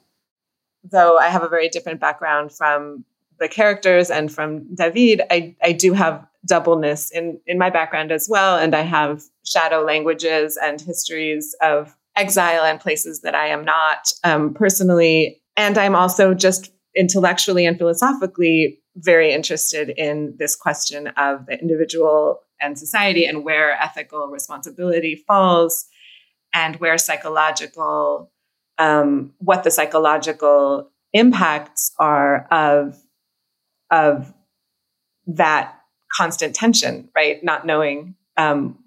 though 0.85 1.19
i 1.19 1.29
have 1.29 1.43
a 1.43 1.49
very 1.49 1.69
different 1.69 2.01
background 2.01 2.53
from 2.53 3.05
the 3.39 3.49
characters 3.49 4.11
and 4.11 4.33
from 4.33 4.75
david 4.75 5.23
i 5.31 5.55
i 5.63 5.73
do 5.73 5.93
have 5.93 6.27
doubleness 6.47 7.11
in 7.11 7.41
in 7.47 7.59
my 7.59 7.71
background 7.71 8.13
as 8.13 8.27
well. 8.31 8.59
And 8.59 8.75
i 8.75 8.83
have 8.83 9.23
shadow 9.45 9.83
languages 9.83 10.59
and 10.63 10.81
histories 10.81 11.55
of 11.61 11.97
exile 12.17 12.65
and 12.65 12.81
places 12.81 13.21
that 13.21 13.35
i 13.35 13.47
am 13.47 13.65
not 13.65 14.13
um, 14.25 14.55
personally. 14.55 15.43
And 15.57 15.77
i'm 15.79 15.95
also 15.95 16.35
just 16.35 16.73
intellectually 16.95 17.67
and 17.67 17.79
philosophically 17.79 18.81
very 18.97 19.33
interested 19.33 19.91
in 19.91 20.35
this 20.39 20.57
question 20.57 21.09
of 21.17 21.47
the 21.47 21.59
individual 21.61 22.41
and 22.61 22.79
society 22.79 23.25
and 23.25 23.45
where 23.45 23.73
ethical 23.81 24.29
responsibility 24.29 25.23
falls 25.27 25.87
and 26.53 26.77
where 26.77 26.99
psychological 26.99 28.31
um, 28.79 29.35
what 29.39 29.63
the 29.63 29.71
psychological 29.71 30.91
impacts 31.13 31.93
are 31.99 32.47
of 32.51 32.97
of 33.91 34.33
that 35.27 35.80
constant 36.17 36.55
tension, 36.55 37.09
right? 37.15 37.43
Not 37.43 37.67
knowing 37.67 38.15
um, 38.37 38.79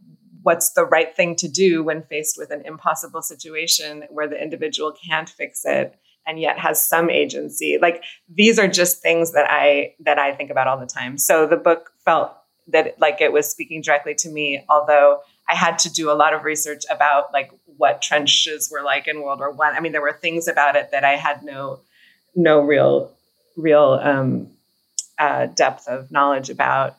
what's 0.44 0.72
the 0.72 0.86
right 0.86 1.16
thing 1.16 1.36
to 1.38 1.48
do 1.48 1.84
when 1.84 2.04
faced 2.04 2.38
with 2.38 2.52
an 2.52 2.62
impossible 2.66 3.22
situation 3.22 4.04
where 4.10 4.28
the 4.28 4.42
individual 4.42 4.92
can't 4.92 5.30
fix 5.30 5.66
it 5.66 5.98
and 6.26 6.40
yet 6.40 6.58
has 6.58 6.86
some 6.86 7.10
agency. 7.10 7.78
Like 7.82 8.04
these 8.34 8.60
are 8.60 8.68
just 8.68 9.02
things 9.02 9.34
that 9.34 9.48
I 9.50 9.96
that 10.02 10.20
I 10.20 10.34
think 10.34 10.50
about 10.50 10.68
all 10.68 10.80
the 10.80 10.86
time. 10.86 11.18
So 11.18 11.48
the 11.48 11.58
book 11.58 11.92
felt 12.06 12.36
that 12.68 13.00
like 13.00 13.20
it 13.20 13.34
was 13.34 13.50
speaking 13.50 13.82
directly 13.82 14.16
to 14.16 14.30
me, 14.30 14.64
although 14.70 15.20
I 15.50 15.56
had 15.56 15.80
to 15.80 15.92
do 15.92 16.10
a 16.10 16.14
lot 16.14 16.34
of 16.34 16.44
research 16.44 16.84
about 16.90 17.34
like 17.34 17.52
what 17.78 18.02
trenches 18.02 18.70
were 18.72 18.82
like 18.82 19.08
in 19.08 19.22
World 19.22 19.40
War 19.40 19.52
One. 19.52 19.74
I. 19.74 19.78
I 19.78 19.80
mean, 19.82 19.92
there 19.92 20.02
were 20.02 20.14
things 20.14 20.48
about 20.48 20.76
it 20.76 20.92
that 20.92 21.04
I 21.04 21.16
had 21.16 21.44
no 21.44 21.82
no 22.36 22.62
real 22.62 23.12
real 23.58 24.00
um, 24.02 24.50
uh, 25.20 25.48
depth 25.48 25.88
of 25.88 26.12
knowledge 26.12 26.50
about 26.50 26.96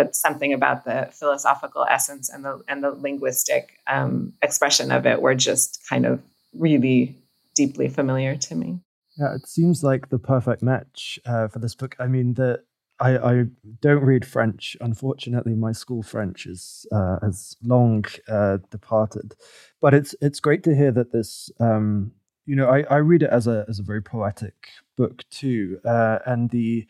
but 0.00 0.16
something 0.16 0.54
about 0.54 0.86
the 0.86 1.10
philosophical 1.12 1.84
essence 1.90 2.30
and 2.30 2.42
the 2.42 2.62
and 2.68 2.82
the 2.82 2.90
linguistic 2.90 3.80
um, 3.86 4.32
expression 4.40 4.90
of 4.90 5.04
it 5.04 5.20
were 5.20 5.34
just 5.34 5.78
kind 5.90 6.06
of 6.06 6.22
really 6.54 7.14
deeply 7.54 7.86
familiar 7.86 8.34
to 8.34 8.54
me. 8.54 8.80
Yeah, 9.18 9.34
it 9.34 9.46
seems 9.46 9.84
like 9.84 10.08
the 10.08 10.18
perfect 10.18 10.62
match 10.62 11.20
uh, 11.26 11.48
for 11.48 11.58
this 11.58 11.74
book. 11.74 11.96
I 11.98 12.06
mean, 12.06 12.32
the 12.32 12.62
I, 12.98 13.18
I, 13.18 13.44
don't 13.80 14.02
read 14.02 14.26
French. 14.26 14.74
Unfortunately, 14.80 15.54
my 15.54 15.72
school 15.72 16.02
French 16.02 16.46
is 16.46 16.86
uh, 16.90 17.18
has 17.20 17.54
long 17.62 18.06
uh, 18.26 18.56
departed. 18.70 19.34
But 19.82 19.92
it's 19.92 20.14
it's 20.22 20.40
great 20.40 20.62
to 20.64 20.74
hear 20.74 20.92
that 20.92 21.12
this. 21.12 21.50
Um, 21.60 22.12
you 22.46 22.56
know, 22.56 22.70
I, 22.70 22.84
I 22.90 22.96
read 22.96 23.22
it 23.22 23.30
as 23.30 23.46
a 23.46 23.66
as 23.68 23.78
a 23.78 23.82
very 23.82 24.00
poetic 24.00 24.54
book 24.96 25.24
too, 25.30 25.78
uh, 25.84 26.20
and 26.24 26.48
the 26.48 26.86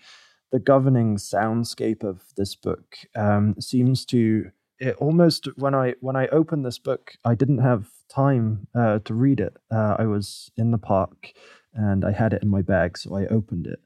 the 0.52 0.58
governing 0.58 1.16
soundscape 1.16 2.02
of 2.02 2.22
this 2.36 2.54
book 2.54 2.98
um, 3.14 3.54
seems 3.60 4.04
to 4.06 4.50
it 4.80 4.96
almost 4.96 5.46
when 5.56 5.74
I 5.74 5.94
when 6.00 6.16
I 6.16 6.26
opened 6.28 6.64
this 6.64 6.78
book, 6.78 7.14
I 7.24 7.34
didn't 7.34 7.58
have 7.58 7.88
time 8.08 8.66
uh, 8.74 8.98
to 9.00 9.14
read 9.14 9.38
it. 9.38 9.56
Uh, 9.70 9.96
I 9.98 10.06
was 10.06 10.50
in 10.56 10.70
the 10.70 10.78
park 10.78 11.32
and 11.74 12.04
I 12.04 12.12
had 12.12 12.32
it 12.32 12.42
in 12.42 12.48
my 12.48 12.62
bag, 12.62 12.98
so 12.98 13.14
I 13.14 13.26
opened 13.26 13.66
it, 13.66 13.78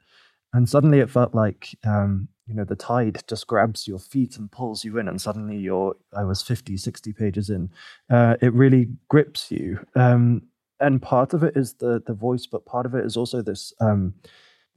and 0.53 0.69
suddenly 0.69 1.01
it 1.01 1.11
felt 1.11 1.35
like 1.35 1.77
um, 1.85 2.29
you 2.47 2.55
know 2.55 2.65
the 2.65 2.77
tide 2.77 3.23
just 3.27 3.47
grabs 3.49 3.89
your 3.89 3.99
feet 3.99 4.37
and 4.37 4.51
pulls 4.51 4.85
you 4.85 4.97
in, 4.99 5.09
and 5.09 5.21
suddenly 5.21 5.57
you're 5.57 5.97
I 6.17 6.25
was 6.25 6.43
50, 6.43 6.77
60 6.77 7.13
pages 7.13 7.51
in. 7.51 7.71
Uh, 8.09 8.37
it 8.41 8.55
really 8.55 8.89
grips 9.09 9.51
you, 9.51 9.85
um, 9.97 10.43
and 10.79 11.03
part 11.03 11.35
of 11.35 11.43
it 11.43 11.57
is 11.57 11.75
the 11.75 12.01
the 12.07 12.15
voice, 12.15 12.47
but 12.47 12.67
part 12.67 12.87
of 12.87 12.95
it 12.95 13.05
is 13.05 13.17
also 13.17 13.43
this 13.43 13.73
um, 13.81 14.15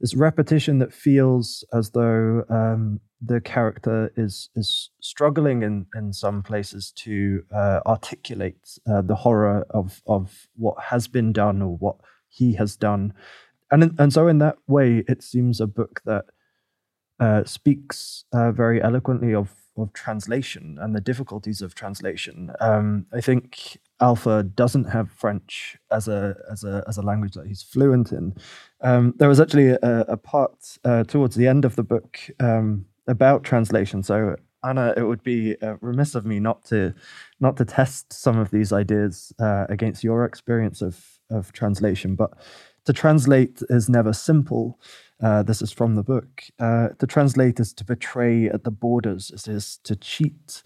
this 0.00 0.14
repetition 0.14 0.78
that 0.78 0.92
feels 0.92 1.64
as 1.72 1.90
though 1.90 2.44
um, 2.48 3.00
the 3.20 3.40
character 3.40 4.12
is 4.16 4.48
is 4.54 4.90
struggling 5.00 5.62
in 5.62 5.86
in 5.94 6.12
some 6.12 6.42
places 6.42 6.92
to 6.92 7.42
uh, 7.54 7.80
articulate 7.86 8.78
uh, 8.88 9.02
the 9.02 9.16
horror 9.16 9.66
of 9.70 10.02
of 10.06 10.48
what 10.54 10.76
has 10.84 11.08
been 11.08 11.32
done 11.32 11.62
or 11.62 11.76
what 11.76 11.96
he 12.28 12.54
has 12.54 12.76
done, 12.76 13.12
and 13.70 13.94
and 13.98 14.12
so 14.12 14.28
in 14.28 14.38
that 14.38 14.56
way, 14.66 15.04
it 15.08 15.22
seems 15.22 15.60
a 15.60 15.66
book 15.66 16.00
that 16.04 16.26
uh, 17.18 17.42
speaks 17.44 18.24
uh, 18.32 18.52
very 18.52 18.80
eloquently 18.80 19.34
of 19.34 19.54
of 19.76 19.92
translation 19.92 20.78
and 20.80 20.94
the 20.94 21.00
difficulties 21.00 21.60
of 21.60 21.74
translation. 21.74 22.50
Um, 22.60 23.06
I 23.12 23.20
think 23.20 23.78
Alpha 24.00 24.42
doesn't 24.42 24.84
have 24.84 25.10
French 25.10 25.76
as 25.90 26.08
a 26.08 26.36
as 26.50 26.64
a 26.64 26.84
as 26.86 26.98
a 26.98 27.02
language 27.02 27.34
that 27.34 27.46
he's 27.46 27.62
fluent 27.62 28.12
in. 28.12 28.34
Um, 28.80 29.14
there 29.16 29.28
was 29.28 29.40
actually 29.40 29.70
a, 29.70 29.78
a 29.82 30.16
part 30.16 30.78
uh, 30.84 31.04
towards 31.04 31.36
the 31.36 31.48
end 31.48 31.64
of 31.64 31.76
the 31.76 31.82
book 31.82 32.18
um, 32.40 32.86
about 33.06 33.42
translation. 33.42 34.02
So 34.02 34.36
Anna, 34.64 34.92
it 34.96 35.02
would 35.02 35.22
be 35.22 35.56
uh, 35.62 35.76
remiss 35.80 36.14
of 36.14 36.24
me 36.24 36.40
not 36.40 36.64
to 36.66 36.94
not 37.40 37.56
to 37.56 37.64
test 37.64 38.12
some 38.12 38.38
of 38.38 38.50
these 38.50 38.72
ideas 38.72 39.32
uh, 39.40 39.66
against 39.68 40.04
your 40.04 40.24
experience 40.24 40.82
of 40.82 41.18
of 41.30 41.52
translation. 41.52 42.14
But 42.14 42.32
to 42.84 42.92
translate 42.92 43.62
is 43.68 43.88
never 43.88 44.12
simple. 44.12 44.80
Uh, 45.20 45.42
this 45.42 45.60
is 45.60 45.72
from 45.72 45.94
the 45.94 46.02
book. 46.02 46.44
Uh, 46.58 46.88
to 46.98 47.06
translate 47.06 47.60
is 47.60 47.72
to 47.74 47.84
betray 47.84 48.48
at 48.48 48.64
the 48.64 48.70
borders. 48.70 49.30
It 49.30 49.48
is 49.48 49.78
to 49.84 49.96
cheat. 49.96 50.62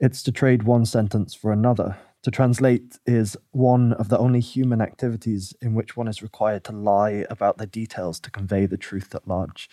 It's 0.00 0.22
to 0.22 0.32
trade 0.32 0.62
one 0.62 0.86
sentence 0.86 1.34
for 1.34 1.52
another. 1.52 1.96
To 2.26 2.32
translate 2.32 2.98
is 3.06 3.36
one 3.52 3.92
of 3.92 4.08
the 4.08 4.18
only 4.18 4.40
human 4.40 4.80
activities 4.80 5.54
in 5.62 5.74
which 5.74 5.96
one 5.96 6.08
is 6.08 6.24
required 6.24 6.64
to 6.64 6.72
lie 6.72 7.24
about 7.30 7.58
the 7.58 7.68
details 7.68 8.18
to 8.18 8.32
convey 8.32 8.66
the 8.66 8.76
truth 8.76 9.14
at 9.14 9.28
large. 9.28 9.70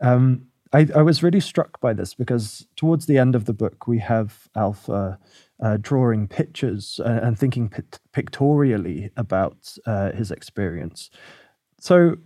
Um, 0.00 0.46
I, 0.72 0.88
I, 0.96 1.02
was 1.02 1.22
really 1.22 1.40
struck 1.40 1.78
by 1.78 1.92
this 1.92 2.14
because 2.14 2.66
towards 2.74 3.04
the 3.04 3.18
end 3.18 3.34
of 3.34 3.44
the 3.44 3.52
book, 3.52 3.86
we 3.86 3.98
have 3.98 4.48
Alpha 4.56 5.18
uh, 5.62 5.76
drawing 5.78 6.26
pictures 6.26 6.98
and, 7.04 7.18
and 7.18 7.38
thinking 7.38 7.70
pictorially 8.14 9.10
about 9.18 9.76
uh, 9.84 10.12
his 10.12 10.30
experience. 10.30 11.10
So, 11.80 12.16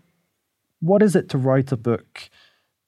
what 0.78 1.02
is 1.02 1.16
it 1.16 1.28
to 1.30 1.38
write 1.38 1.72
a 1.72 1.76
book 1.76 2.30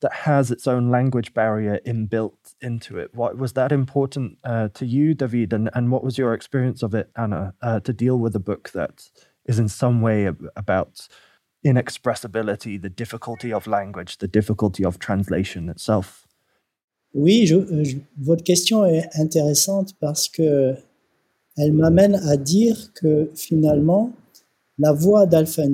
that 0.07 0.19
has 0.31 0.53
its 0.53 0.69
own 0.69 0.89
language 0.89 1.35
barrier 1.35 1.81
inbuilt 1.85 2.55
into 2.61 2.97
it? 2.97 3.11
What 3.13 3.37
was 3.39 3.55
that 3.55 3.73
important 3.73 4.39
uh, 4.45 4.69
to 4.75 4.87
you, 4.87 5.15
David, 5.15 5.53
and, 5.53 5.69
and 5.75 5.91
what 5.91 6.05
was 6.05 6.17
your 6.17 6.33
experience 6.33 6.85
of 6.85 6.95
it, 6.95 7.11
Anna, 7.17 7.55
uh, 7.61 7.81
to 7.81 7.93
deal 7.93 8.17
with 8.17 8.37
a 8.37 8.45
book 8.51 8.71
that 8.71 9.11
is 9.47 9.59
in 9.59 9.69
some 9.69 10.01
way 10.01 10.31
about 10.55 11.09
inexpressibility, 11.65 12.81
the 12.81 12.89
difficulty 12.89 13.53
of 13.53 13.67
language, 13.67 14.19
the 14.19 14.29
difficulty 14.29 14.85
of 14.85 15.01
translation 15.01 15.69
itself. 15.69 16.29
Oui, 17.13 17.47
je, 17.47 17.57
euh, 17.57 17.83
je, 17.83 17.97
votre 18.19 18.45
question 18.45 18.87
est 18.87 19.09
intéressante 19.19 19.95
parce 20.01 20.29
que 20.29 20.77
elle 21.57 21.73
m'amène 21.73 22.15
à 22.15 22.37
dire 22.37 22.93
que 22.95 23.29
finalement, 23.35 24.13
la 24.79 24.93
voix 24.93 25.27
d'Alpha 25.27 25.67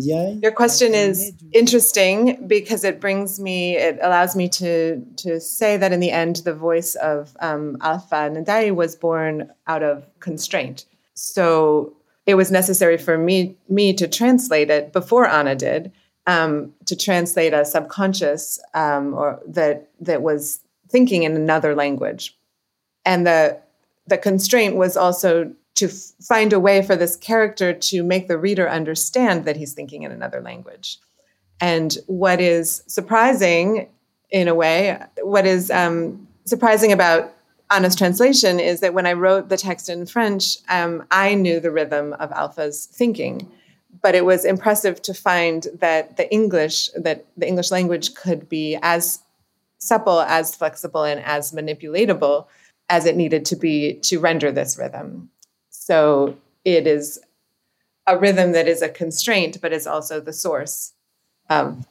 Your 0.43 0.53
question 0.53 0.95
is 0.95 1.33
interesting 1.53 2.47
because 2.47 2.85
it 2.85 3.01
brings 3.01 3.41
me, 3.41 3.77
it 3.77 3.99
allows 4.01 4.37
me 4.37 4.49
to 4.51 5.01
to 5.17 5.41
say 5.41 5.77
that 5.77 5.93
in 5.93 6.01
the 6.01 6.11
end, 6.11 6.37
the 6.37 6.55
voice 6.55 6.95
of 6.97 7.37
um, 7.41 7.77
Alpha 7.81 8.31
Ndiaye 8.31 8.75
was 8.75 8.95
born 8.97 9.51
out 9.67 9.83
of 9.83 10.07
constraint. 10.21 10.85
So 11.15 11.95
it 12.27 12.37
was 12.37 12.51
necessary 12.51 12.99
for 12.99 13.19
me 13.19 13.57
me 13.69 13.93
to 13.95 14.07
translate 14.07 14.71
it 14.71 14.93
before 14.93 15.27
Anna 15.27 15.57
did 15.57 15.93
um, 16.27 16.73
to 16.87 16.97
translate 16.97 17.53
a 17.53 17.65
subconscious 17.65 18.61
um, 18.75 19.15
or 19.15 19.41
that 19.47 19.89
that 20.01 20.23
was 20.23 20.61
thinking 20.89 21.25
in 21.25 21.35
another 21.35 21.75
language, 21.75 22.37
and 23.05 23.27
the 23.27 23.59
the 24.07 24.19
constraint 24.19 24.77
was 24.77 24.97
also 24.97 25.53
to 25.75 25.89
find 25.89 26.53
a 26.53 26.61
way 26.61 26.83
for 26.83 26.97
this 26.97 27.17
character 27.17 27.73
to 27.73 28.03
make 28.03 28.29
the 28.29 28.39
reader 28.39 28.69
understand 28.69 29.45
that 29.45 29.57
he's 29.57 29.73
thinking 29.73 30.03
in 30.03 30.13
another 30.13 30.41
language. 30.41 30.99
And 31.61 31.97
what 32.07 32.41
is 32.41 32.83
surprising, 32.87 33.89
in 34.31 34.49
a 34.49 34.55
way, 34.55 34.99
what 35.23 35.47
is 35.47 35.71
um, 35.71 36.27
surprising 36.45 36.93
about 36.93 37.33
Anna's 37.71 37.97
translation 37.97 38.61
is 38.61 38.81
that 38.81 38.93
when 38.93 39.07
I 39.07 39.15
wrote 39.15 39.49
the 39.49 39.57
text 39.57 39.89
in 39.89 40.05
French, 40.05 40.59
um, 40.69 41.05
I 41.11 41.35
knew 41.35 41.59
the 41.59 41.71
rhythm 41.71 42.13
of 42.15 42.31
Alpha's 42.33 42.87
thinking, 42.87 43.51
but 44.03 44.15
it 44.15 44.27
was 44.27 44.45
impressive 44.45 45.01
to 45.03 45.15
find 45.15 45.67
that 45.81 46.17
the 46.19 46.31
English, 46.31 46.91
that 46.97 47.25
the 47.37 47.49
English 47.49 47.71
language 47.71 48.15
could 48.15 48.49
be 48.49 48.79
as 48.83 49.21
supple, 49.79 50.21
as 50.21 50.55
flexible, 50.55 51.05
and 51.05 51.21
as 51.25 51.53
manipulatable 51.53 52.47
as 52.91 53.07
it 53.07 53.17
needed 53.17 53.47
to 53.47 53.57
be 53.57 53.95
to 53.95 54.21
render 54.21 54.53
this 54.53 54.77
rhythm. 54.77 55.31
So 55.85 56.37
it 56.65 56.87
is 56.87 57.19
a 58.07 58.17
rhythm 58.17 58.53
that 58.53 58.69
is 58.69 58.83
a 58.83 58.89
constraint, 58.89 59.59
but 59.61 59.73
is 59.73 59.87
also 59.87 60.21
the 60.21 60.33
source 60.33 60.93
of 61.51 61.87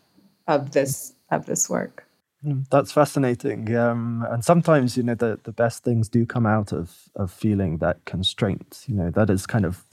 of 0.48 0.72
this 0.72 1.14
of 1.30 1.46
this 1.46 1.70
work. 1.70 2.08
Hmm, 2.42 2.62
that's 2.72 2.94
fascinating. 2.94 3.76
Um, 3.76 4.26
and 4.30 4.46
sometimes, 4.46 4.96
you 4.96 5.04
know, 5.04 5.16
the, 5.16 5.40
the 5.44 5.52
best 5.52 5.84
things 5.84 6.10
do 6.10 6.26
come 6.26 6.46
out 6.46 6.72
of, 6.72 7.10
of 7.16 7.32
feeling 7.32 7.80
that 7.80 8.06
constraint. 8.06 8.86
You 8.88 8.96
know, 8.96 9.10
that 9.12 9.30
is 9.30 9.46
kind 9.46 9.66
of 9.66 9.86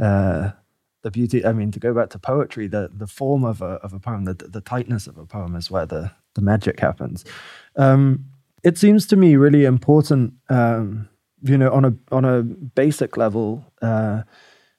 uh, 0.00 0.50
the 1.02 1.10
beauty. 1.10 1.46
I 1.46 1.52
mean, 1.52 1.70
to 1.70 1.80
go 1.80 1.94
back 1.94 2.10
to 2.10 2.18
poetry, 2.18 2.66
the, 2.66 2.90
the 2.92 3.06
form 3.06 3.44
of 3.44 3.62
a, 3.62 3.78
of 3.84 3.92
a 3.94 4.00
poem, 4.00 4.24
the, 4.24 4.34
the 4.34 4.60
tightness 4.60 5.06
of 5.06 5.16
a 5.16 5.24
poem 5.24 5.56
is 5.56 5.70
where 5.70 5.86
the, 5.86 6.10
the 6.34 6.42
magic 6.42 6.80
happens. 6.80 7.24
Um, 7.76 8.26
it 8.64 8.76
seems 8.76 9.06
to 9.06 9.16
me 9.16 9.36
really 9.36 9.64
important, 9.64 10.34
um, 10.50 11.08
you 11.42 11.58
know, 11.58 11.70
on 11.70 11.84
a, 11.84 11.94
on 12.10 12.24
a 12.24 12.42
basic 12.42 13.16
level, 13.16 13.64
uh, 13.82 14.22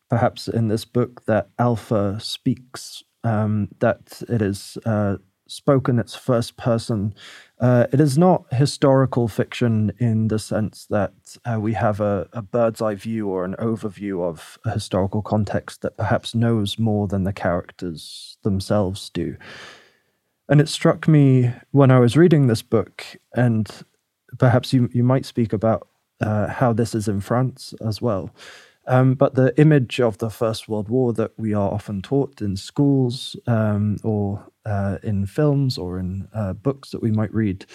perhaps 0.10 0.48
in 0.48 0.68
this 0.68 0.86
book, 0.86 1.26
that 1.26 1.50
Alpha 1.58 2.20
speaks, 2.20 3.04
um, 3.24 3.70
that 3.80 4.22
it 4.30 4.42
is. 4.42 4.78
Uh, 4.86 5.18
spoken 5.50 6.00
its 6.00 6.16
first 6.16 6.58
person. 6.58 7.14
Uh, 7.60 7.88
it 7.92 8.00
is 8.00 8.18
not 8.18 8.46
historical 8.54 9.28
fiction 9.28 9.92
in 9.98 10.28
the 10.28 10.40
sense 10.40 10.86
that 10.90 11.14
uh, 11.44 11.60
we 11.60 11.74
have 11.74 12.00
a, 12.00 12.30
a, 12.34 12.42
bird's 12.42 12.82
eye 12.82 12.96
view 12.96 13.28
or 13.28 13.44
an 13.44 13.56
overview 13.60 14.24
of 14.24 14.58
a 14.64 14.72
historical 14.72 15.22
context 15.22 15.82
that 15.82 15.98
perhaps 15.98 16.34
knows 16.34 16.80
more 16.80 17.08
than 17.08 17.24
the 17.24 17.34
characters 17.34 18.38
themselves 18.44 19.10
do. 19.10 19.36
And 20.48 20.62
it 20.62 20.70
struck 20.70 21.08
me 21.08 21.52
when 21.72 21.92
I 21.92 22.00
was 22.00 22.18
reading 22.18 22.48
this 22.48 22.62
book, 22.62 23.06
and 23.34 23.70
perhaps 24.38 24.74
you, 24.74 24.90
you 24.94 25.04
might 25.04 25.26
speak 25.26 25.54
about 25.54 25.89
uh, 26.22 26.48
how 26.48 26.74
this 26.74 26.96
is 26.96 27.08
in 27.08 27.22
France 27.22 27.74
as 27.86 28.02
well. 28.02 28.32
Um, 28.88 29.14
but 29.14 29.36
the 29.36 29.54
image 29.60 30.00
of 30.00 30.18
the 30.18 30.32
First 30.32 30.68
World 30.68 30.90
War 30.90 31.14
that 31.14 31.32
we 31.38 31.54
are 31.54 31.72
often 31.72 32.02
taught 32.02 32.42
in 32.42 32.58
schools 32.58 33.36
um, 33.46 33.98
or 34.04 34.44
uh, 34.66 34.98
in 35.04 35.28
films 35.28 35.78
or 35.78 36.00
in 36.00 36.28
uh, 36.34 36.54
books 36.54 36.90
that 36.90 37.02
we 37.02 37.12
might 37.12 37.34
read 37.34 37.66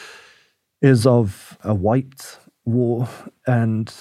is 0.83 1.07
of 1.07 1.57
a 1.63 1.73
white 1.73 2.39
war. 2.65 3.09
And 3.47 3.95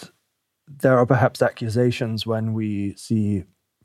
there 0.67 0.97
are 0.97 1.05
perhaps 1.05 1.41
accusations 1.41 2.25
when 2.25 2.53
we 2.53 2.95
see 2.95 3.43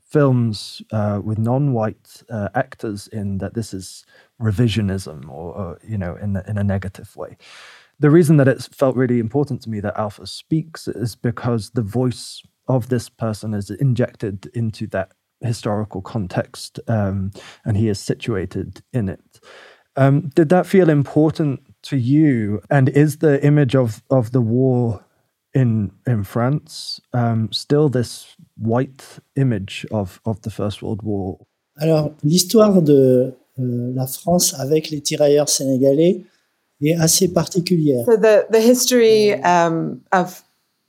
films 0.09 0.81
uh, 0.91 1.21
with 1.23 1.37
non-white 1.37 2.23
uh, 2.29 2.49
actors 2.55 3.07
in 3.09 3.37
that 3.37 3.53
this 3.53 3.73
is 3.73 4.05
revisionism 4.41 5.29
or, 5.29 5.53
or 5.53 5.79
you 5.87 5.97
know 5.97 6.15
in, 6.15 6.35
in 6.47 6.57
a 6.57 6.63
negative 6.63 7.15
way 7.15 7.37
the 7.99 8.09
reason 8.09 8.37
that 8.37 8.47
it 8.47 8.67
felt 8.73 8.95
really 8.95 9.19
important 9.19 9.61
to 9.63 9.69
me 9.69 9.79
that 9.81 9.97
alpha 9.97 10.25
speaks 10.25 10.87
is 10.87 11.15
because 11.15 11.71
the 11.71 11.81
voice 11.81 12.41
of 12.67 12.89
this 12.89 13.09
person 13.09 13.53
is 13.53 13.69
injected 13.69 14.49
into 14.53 14.87
that 14.87 15.11
historical 15.41 16.01
context 16.01 16.79
um, 16.87 17.31
and 17.65 17.77
he 17.77 17.89
is 17.89 17.99
situated 17.99 18.81
in 18.93 19.09
it. 19.09 19.39
Um, 19.95 20.29
did 20.35 20.49
that 20.49 20.65
feel 20.65 20.89
important 20.89 21.61
to 21.83 21.97
you? 21.97 22.61
And 22.69 22.89
is 22.89 23.17
the 23.17 23.43
image 23.43 23.75
of, 23.75 24.01
of 24.09 24.31
the 24.31 24.41
war 24.41 25.03
in, 25.53 25.91
in 26.05 26.23
France 26.23 27.01
um, 27.13 27.51
still 27.51 27.89
this 27.89 28.35
white 28.57 29.19
image 29.35 29.85
of, 29.91 30.21
of 30.25 30.41
the 30.43 30.51
First 30.51 30.81
World 30.81 31.01
War? 31.01 31.39
Alors, 31.81 32.13
l'histoire 32.23 32.81
de 32.81 33.33
euh, 33.57 33.93
la 33.93 34.05
France 34.05 34.53
avec 34.59 34.89
les 34.89 35.01
tirailleurs 35.01 35.49
sénégalais 35.49 36.25
est 36.81 36.99
assez 36.99 37.27
particulière. 37.27 38.05
So 38.05 38.15
the, 38.15 38.47
the 38.49 38.61
history 38.61 39.33
um, 39.43 40.01
of 40.11 40.43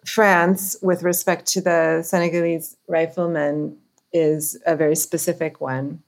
France, 0.05 0.77
with 0.83 1.03
respect 1.03 1.47
to 1.53 1.61
the 1.61 2.03
Senegalese 2.03 2.77
riflemen, 2.89 3.77
is 4.13 4.59
a 4.67 4.75
very 4.77 4.97
specific 4.97 5.61
one. 5.61 6.03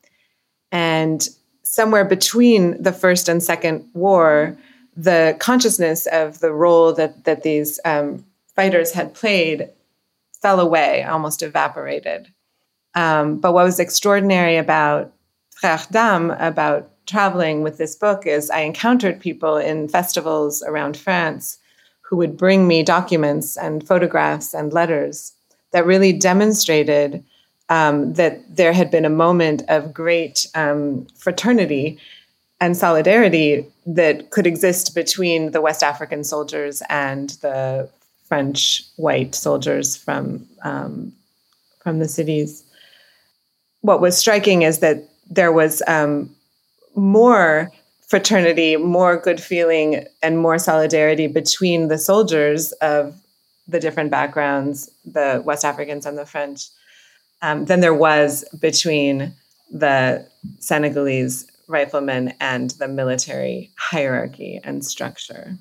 And 0.71 1.29
somewhere 1.63 2.05
between 2.05 2.83
the 2.83 2.93
first 2.93 3.29
and 3.29 3.43
second 3.43 3.89
war, 3.95 4.57
the 4.97 5.37
consciousness 5.39 6.07
of 6.07 6.41
the 6.41 6.53
role 6.53 6.93
that, 6.95 7.25
that 7.25 7.43
these 7.43 7.81
um, 7.85 8.25
fighters 8.55 8.93
had 8.93 9.15
played 9.15 9.71
fell 10.41 10.61
away, 10.61 11.03
almost 11.05 11.43
evaporated. 11.43 12.29
Um, 12.95 13.39
but 13.39 13.53
what 13.53 13.65
was 13.65 13.79
extraordinary 13.79 14.57
about 14.57 15.13
Frère 15.63 15.89
d'âme, 15.91 16.37
about 16.41 16.91
traveling 17.07 17.63
with 17.63 17.79
this 17.79 17.95
book 17.97 18.27
is 18.27 18.51
I 18.51 18.61
encountered 18.61 19.21
people 19.21 19.57
in 19.57 19.89
festivals 19.89 20.63
around 20.63 20.97
France 20.97 21.59
who 22.01 22.17
would 22.17 22.37
bring 22.37 22.69
me 22.69 22.83
documents 22.83 23.57
and 23.57 23.87
photographs 23.87 24.55
and 24.55 24.73
letters 24.73 25.33
that 25.73 25.87
really 25.87 26.13
demonstrated 26.13 27.25
um, 27.69 28.13
that 28.15 28.55
there 28.55 28.73
had 28.73 28.91
been 28.91 29.05
a 29.05 29.11
moment 29.11 29.63
of 29.69 29.95
great 29.95 30.47
um, 30.55 31.07
fraternity 31.17 31.99
and 32.61 32.77
solidarity 32.77 33.67
that 33.87 34.31
could 34.31 34.47
exist 34.47 34.95
between 34.95 35.51
the 35.53 35.61
West 35.61 35.83
African 35.83 36.23
soldiers 36.23 36.83
and 36.89 37.31
the 37.41 37.89
French 38.27 38.85
white 38.97 39.35
soldiers 39.35 39.97
from 39.97 40.47
um, 40.63 41.13
from 41.83 41.99
the 41.99 42.09
cities. 42.09 42.63
What 43.81 44.01
was 44.01 44.17
striking 44.17 44.63
is 44.63 44.79
that 44.79 45.09
there 45.29 45.53
was 45.53 45.83
um, 45.89 46.31
more 46.95 47.71
fraternity, 48.09 48.77
more 48.77 49.17
good 49.17 49.41
feeling, 49.41 50.05
and 50.23 50.39
more 50.39 50.59
solidarity 50.59 51.27
between 51.27 51.89
the 51.89 51.99
soldiers 51.99 52.73
of 52.73 53.15
the 53.67 53.81
different 53.81 54.11
backgrounds, 54.11 54.91
the 55.05 55.43
West 55.45 55.65
Africans 55.65 56.05
and 56.05 56.19
the 56.19 56.27
French, 56.27 56.69
um, 57.41 57.65
than 57.65 57.81
there 57.81 57.95
was 57.95 58.45
between 58.61 59.33
the 59.71 60.29
Senegalese 60.59 61.47
riflemen 61.69 62.35
and 62.41 62.71
the 62.73 62.89
military 62.89 63.71
hierarchy 63.79 64.61
and 64.63 64.85
structure. 64.85 65.57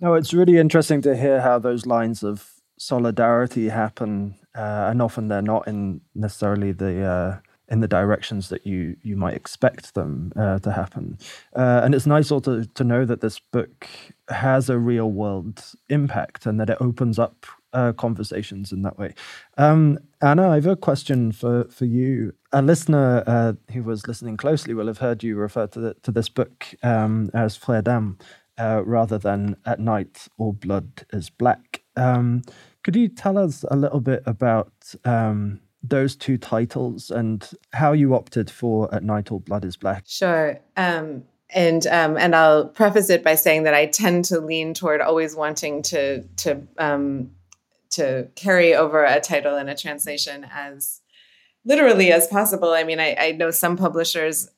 No, 0.00 0.14
it's 0.14 0.34
really 0.34 0.58
interesting 0.58 1.00
to 1.02 1.16
hear 1.16 1.40
how 1.40 1.58
those 1.58 1.86
lines 1.86 2.22
of 2.22 2.50
solidarity 2.78 3.68
happen, 3.68 4.34
uh, 4.54 4.88
and 4.90 5.00
often 5.00 5.28
they're 5.28 5.42
not 5.42 5.68
in 5.68 6.00
necessarily 6.14 6.72
the 6.72 7.04
uh, 7.04 7.38
in 7.68 7.80
the 7.80 7.88
directions 7.88 8.48
that 8.48 8.66
you 8.66 8.96
you 9.02 9.16
might 9.16 9.34
expect 9.34 9.94
them 9.94 10.32
uh, 10.36 10.58
to 10.60 10.72
happen. 10.72 11.18
Uh, 11.56 11.80
and 11.82 11.94
it's 11.94 12.06
nice 12.06 12.30
also 12.30 12.62
to 12.62 12.68
to 12.74 12.84
know 12.84 13.04
that 13.04 13.20
this 13.20 13.38
book 13.38 13.88
has 14.28 14.70
a 14.70 14.78
real 14.78 15.10
world 15.10 15.64
impact 15.88 16.46
and 16.46 16.60
that 16.60 16.70
it 16.70 16.78
opens 16.80 17.18
up 17.18 17.46
uh, 17.72 17.92
conversations 17.92 18.72
in 18.72 18.82
that 18.82 18.98
way. 18.98 19.14
Um, 19.58 19.98
Anna, 20.22 20.50
I 20.50 20.56
have 20.56 20.66
a 20.66 20.76
question 20.76 21.32
for 21.32 21.64
for 21.64 21.84
you. 21.84 22.34
A 22.52 22.62
listener 22.62 23.24
uh, 23.26 23.52
who 23.72 23.82
was 23.82 24.06
listening 24.06 24.36
closely 24.36 24.74
will 24.74 24.86
have 24.86 24.98
heard 24.98 25.24
you 25.24 25.36
refer 25.36 25.66
to 25.68 25.80
the, 25.80 25.94
to 26.02 26.12
this 26.12 26.28
book 26.28 26.66
um, 26.82 27.30
as 27.34 27.58
Frère 27.58 27.82
d'âme 27.82 28.16
uh, 28.58 28.82
rather 28.84 29.18
than 29.18 29.56
At 29.64 29.80
Night 29.80 30.28
All 30.38 30.52
Blood 30.52 31.06
is 31.12 31.30
Black. 31.30 31.82
Um, 31.96 32.42
could 32.82 32.96
you 32.96 33.08
tell 33.08 33.38
us 33.38 33.64
a 33.70 33.76
little 33.76 34.00
bit 34.00 34.22
about 34.26 34.94
um, 35.04 35.60
those 35.86 36.16
two 36.16 36.38
titles 36.38 37.10
and 37.10 37.50
how 37.72 37.92
you 37.92 38.14
opted 38.14 38.50
for 38.50 38.92
At 38.94 39.04
Night 39.04 39.30
All 39.30 39.40
Blood 39.40 39.64
is 39.64 39.76
Black? 39.76 40.04
Sure. 40.06 40.58
Um, 40.76 41.24
and 41.50 41.86
um, 41.86 42.16
and 42.16 42.34
I'll 42.34 42.68
preface 42.68 43.10
it 43.10 43.22
by 43.22 43.34
saying 43.34 43.64
that 43.64 43.74
I 43.74 43.86
tend 43.86 44.24
to 44.26 44.40
lean 44.40 44.74
toward 44.74 45.00
always 45.00 45.36
wanting 45.36 45.82
to 45.82 46.22
to 46.22 46.62
um, 46.78 47.30
to 47.90 48.28
carry 48.34 48.74
over 48.74 49.04
a 49.04 49.20
title 49.20 49.56
in 49.56 49.68
a 49.68 49.76
translation 49.76 50.46
as 50.50 51.00
literally 51.64 52.12
as 52.12 52.26
possible. 52.26 52.72
I 52.72 52.82
mean, 52.82 52.98
I, 52.98 53.14
I 53.18 53.32
know 53.32 53.50
some 53.50 53.76
publishers 53.76 54.50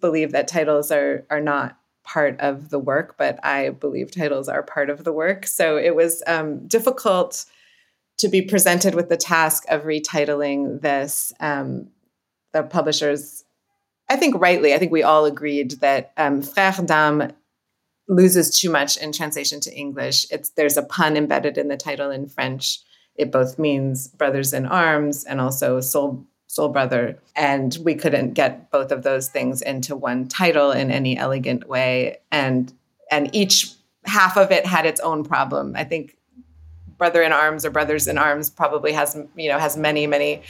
believe 0.00 0.32
that 0.32 0.48
titles 0.48 0.90
are 0.90 1.24
are 1.30 1.40
not 1.40 1.78
part 2.02 2.38
of 2.40 2.68
the 2.68 2.78
work, 2.78 3.16
but 3.16 3.38
I 3.44 3.70
believe 3.70 4.10
titles 4.10 4.48
are 4.48 4.62
part 4.62 4.90
of 4.90 5.04
the 5.04 5.12
work. 5.12 5.46
So 5.46 5.78
it 5.78 5.94
was 5.94 6.22
um, 6.26 6.66
difficult 6.66 7.46
to 8.18 8.28
be 8.28 8.42
presented 8.42 8.94
with 8.94 9.08
the 9.08 9.16
task 9.16 9.64
of 9.68 9.82
retitling 9.82 10.80
this. 10.80 11.32
Um, 11.40 11.88
the 12.52 12.62
publishers, 12.62 13.44
I 14.08 14.16
think 14.16 14.36
rightly, 14.38 14.74
I 14.74 14.78
think 14.78 14.92
we 14.92 15.02
all 15.02 15.24
agreed 15.24 15.72
that 15.80 16.12
um, 16.16 16.40
Frère 16.40 16.86
d'âme 16.86 17.32
loses 18.08 18.56
too 18.56 18.70
much 18.70 18.96
in 18.96 19.12
translation 19.12 19.60
to 19.60 19.74
English. 19.74 20.26
It's 20.30 20.50
there's 20.50 20.76
a 20.76 20.82
pun 20.82 21.16
embedded 21.16 21.58
in 21.58 21.68
the 21.68 21.76
title 21.76 22.10
in 22.10 22.28
French. 22.28 22.80
It 23.16 23.32
both 23.32 23.58
means 23.58 24.08
brothers 24.08 24.52
in 24.52 24.66
arms 24.66 25.24
and 25.24 25.40
also 25.40 25.80
soul 25.80 26.26
soul 26.46 26.68
brother 26.68 27.18
and 27.34 27.78
we 27.82 27.96
couldn't 27.96 28.34
get 28.34 28.70
both 28.70 28.92
of 28.92 29.02
those 29.02 29.28
things 29.28 29.60
into 29.60 29.96
one 29.96 30.28
title 30.28 30.70
in 30.70 30.90
any 30.90 31.16
elegant 31.16 31.68
way 31.68 32.16
and 32.30 32.72
and 33.10 33.34
each 33.34 33.72
half 34.04 34.36
of 34.36 34.52
it 34.52 34.64
had 34.64 34.86
its 34.86 35.00
own 35.00 35.24
problem 35.24 35.74
i 35.74 35.82
think 35.82 36.16
brother 36.98 37.22
in 37.22 37.32
arms 37.32 37.64
or 37.64 37.70
brothers 37.70 38.06
in 38.08 38.18
arms 38.18 38.50
probably 38.50 38.92
has 38.92 39.16
you 39.36 39.48
know 39.48 39.58
has 39.58 39.76
many 39.76 40.06
many 40.06 40.42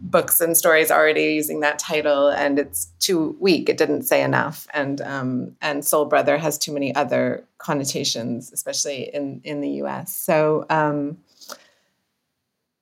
books 0.00 0.40
and 0.40 0.56
stories 0.56 0.90
already 0.90 1.34
using 1.34 1.60
that 1.60 1.78
title 1.78 2.28
and 2.28 2.58
it's 2.58 2.86
too 3.00 3.36
weak. 3.38 3.68
It 3.68 3.76
didn't 3.76 4.02
say 4.02 4.22
enough. 4.22 4.66
And 4.72 5.00
um, 5.02 5.56
and 5.60 5.84
soul 5.84 6.06
brother 6.06 6.38
has 6.38 6.56
too 6.58 6.72
many 6.72 6.94
other 6.94 7.44
connotations 7.58 8.50
especially 8.52 9.14
in 9.14 9.40
in 9.44 9.60
the 9.60 9.68
us 9.68 10.16
so 10.16 10.64
um, 10.70 11.18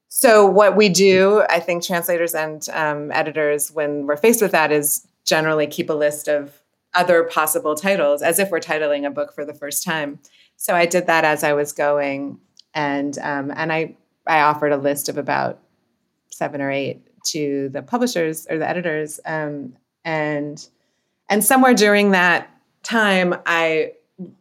so 0.08 0.46
what 0.46 0.76
we 0.76 0.88
do 0.88 1.44
i 1.50 1.58
think 1.58 1.82
translators 1.82 2.34
and 2.34 2.68
um, 2.72 3.10
editors 3.10 3.72
when 3.72 4.06
we're 4.06 4.16
faced 4.16 4.40
with 4.40 4.52
that 4.52 4.70
is 4.70 5.06
generally 5.24 5.66
keep 5.66 5.90
a 5.90 5.94
list 5.94 6.28
of 6.28 6.62
other 6.94 7.24
possible 7.24 7.74
titles 7.74 8.22
as 8.22 8.38
if 8.38 8.50
we're 8.50 8.60
titling 8.60 9.06
a 9.06 9.10
book 9.10 9.34
for 9.34 9.44
the 9.44 9.52
first 9.52 9.82
time. 9.84 10.18
So 10.56 10.74
i 10.74 10.86
did 10.86 11.06
that 11.06 11.24
as 11.24 11.42
i 11.42 11.52
was 11.52 11.72
going 11.72 12.38
and 12.74 13.18
um, 13.18 13.52
and 13.54 13.72
i 13.72 13.94
i 14.26 14.40
offered 14.40 14.72
a 14.72 14.76
list 14.76 15.08
of 15.08 15.18
about 15.18 15.58
seven 16.30 16.60
or 16.60 16.70
eight 16.70 17.00
to 17.24 17.68
the 17.70 17.82
publishers 17.82 18.46
or 18.48 18.58
the 18.58 18.68
editors 18.68 19.20
um, 19.26 19.74
and 20.04 20.68
and 21.28 21.44
somewhere 21.44 21.74
during 21.74 22.10
that 22.12 22.50
time 22.82 23.34
i 23.46 23.92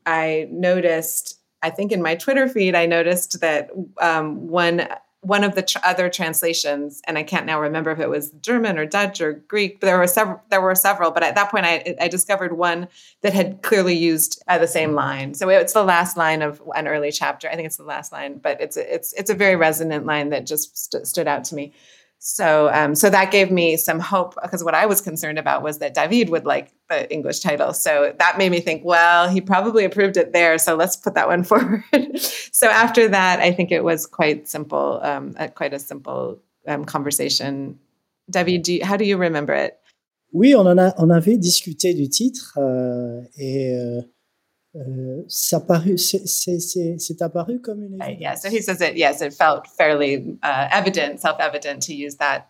i 0.06 0.48
noticed 0.52 1.40
i 1.62 1.70
think 1.70 1.92
in 1.92 2.02
my 2.02 2.16
twitter 2.16 2.48
feed 2.48 2.76
i 2.76 2.86
noticed 2.86 3.40
that 3.42 3.70
um, 4.02 4.48
one 4.48 4.88
one 5.28 5.44
of 5.44 5.56
the 5.56 5.62
tr- 5.62 5.78
other 5.84 6.10
translations 6.10 7.02
and 7.06 7.18
i 7.18 7.24
can't 7.24 7.46
now 7.46 7.60
remember 7.60 7.92
if 7.92 8.00
it 8.00 8.10
was 8.10 8.32
german 8.42 8.78
or 8.78 8.86
dutch 8.86 9.20
or 9.22 9.34
greek 9.34 9.80
but 9.80 9.88
there 9.88 9.98
were 9.98 10.08
several 10.08 10.42
there 10.50 10.62
were 10.62 10.76
several 10.76 11.12
but 11.12 11.24
at 11.24 11.36
that 11.36 11.52
point 11.52 11.66
i, 11.66 11.96
I 12.00 12.08
discovered 12.08 12.58
one 12.58 12.88
that 13.22 13.34
had 13.34 13.62
clearly 13.62 13.96
used 13.96 14.42
uh, 14.48 14.58
the 14.58 14.68
same 14.68 14.94
line. 14.94 15.34
So 15.34 15.50
it's 15.50 15.74
the 15.74 15.84
last 15.84 16.18
line 16.18 16.42
of 16.42 16.62
an 16.76 16.88
early 16.88 17.12
chapter. 17.12 17.50
I 17.50 17.56
think 17.56 17.66
it's 17.66 17.78
the 17.78 17.84
last 17.84 18.12
line 18.12 18.38
but 18.38 18.62
it's 18.62 18.78
a, 18.78 18.94
it's 18.94 19.14
it's 19.14 19.30
a 19.30 19.34
very 19.36 19.56
resonant 19.56 20.06
line 20.06 20.30
that 20.30 20.46
just 20.46 20.78
st- 20.78 21.08
stood 21.08 21.28
out 21.28 21.44
to 21.46 21.56
me 21.56 21.74
so, 22.20 22.70
um, 22.74 22.96
so 22.96 23.10
that 23.10 23.32
gave 23.32 23.52
me 23.52 23.78
some 23.78 24.00
hope 24.00 24.36
because 24.42 24.64
what 24.64 24.74
I 24.74 24.86
was 24.86 25.02
concerned 25.02 25.38
about 25.38 25.62
was 25.62 25.78
that 25.80 25.94
David 25.94 26.30
would 26.30 26.46
like 26.46 26.74
the 26.90 27.12
English 27.12 27.40
title. 27.40 27.74
So 27.74 28.14
that 28.18 28.38
made 28.38 28.52
me 28.52 28.60
think, 28.60 28.84
well, 28.84 29.30
he 29.30 29.40
probably 29.40 29.86
approved 29.86 30.18
it 30.18 30.34
there. 30.34 30.58
So 30.58 30.76
let's 30.76 30.96
put 30.96 31.14
that 31.14 31.28
one 31.28 31.44
forward. 31.46 31.84
so 32.20 32.68
after 32.68 33.08
that, 33.10 33.40
I 33.40 33.52
think 33.52 33.72
it 33.72 33.84
was 33.84 34.06
quite 34.06 34.48
simple, 34.48 35.00
um, 35.04 35.36
quite 35.56 35.74
a 35.74 35.80
simple 35.80 36.40
um, 36.68 36.86
conversation. 36.86 37.80
David, 38.30 38.64
do 38.64 38.74
you, 38.74 38.86
how 38.86 38.98
do 38.98 39.06
you 39.06 39.18
remember 39.18 39.54
it? 39.54 39.80
Oui, 40.34 40.54
on 40.54 40.68
en 40.68 40.78
a, 40.78 40.94
on 40.98 41.10
avait 41.10 41.38
discuté 41.38 41.94
du 41.94 42.10
titre 42.10 42.58
euh, 42.58 43.22
et 43.38 43.74
euh, 43.74 44.02
Euh, 44.76 45.24
c'est 45.28 45.56
apparu 45.56 47.60
comme 47.60 47.84
une 47.84 47.94
évidence. 47.94 48.20
Yeah, 48.20 48.36
so 48.36 48.50
he 48.50 48.62
says 48.62 48.82
it. 48.82 48.96
Yes, 48.96 49.22
it 49.22 49.34
felt 49.34 49.68
fairly 49.68 50.38
uh, 50.44 50.68
evident, 50.72 51.20
self-evident 51.20 51.82
to 51.84 51.94
use 51.94 52.16
that 52.16 52.50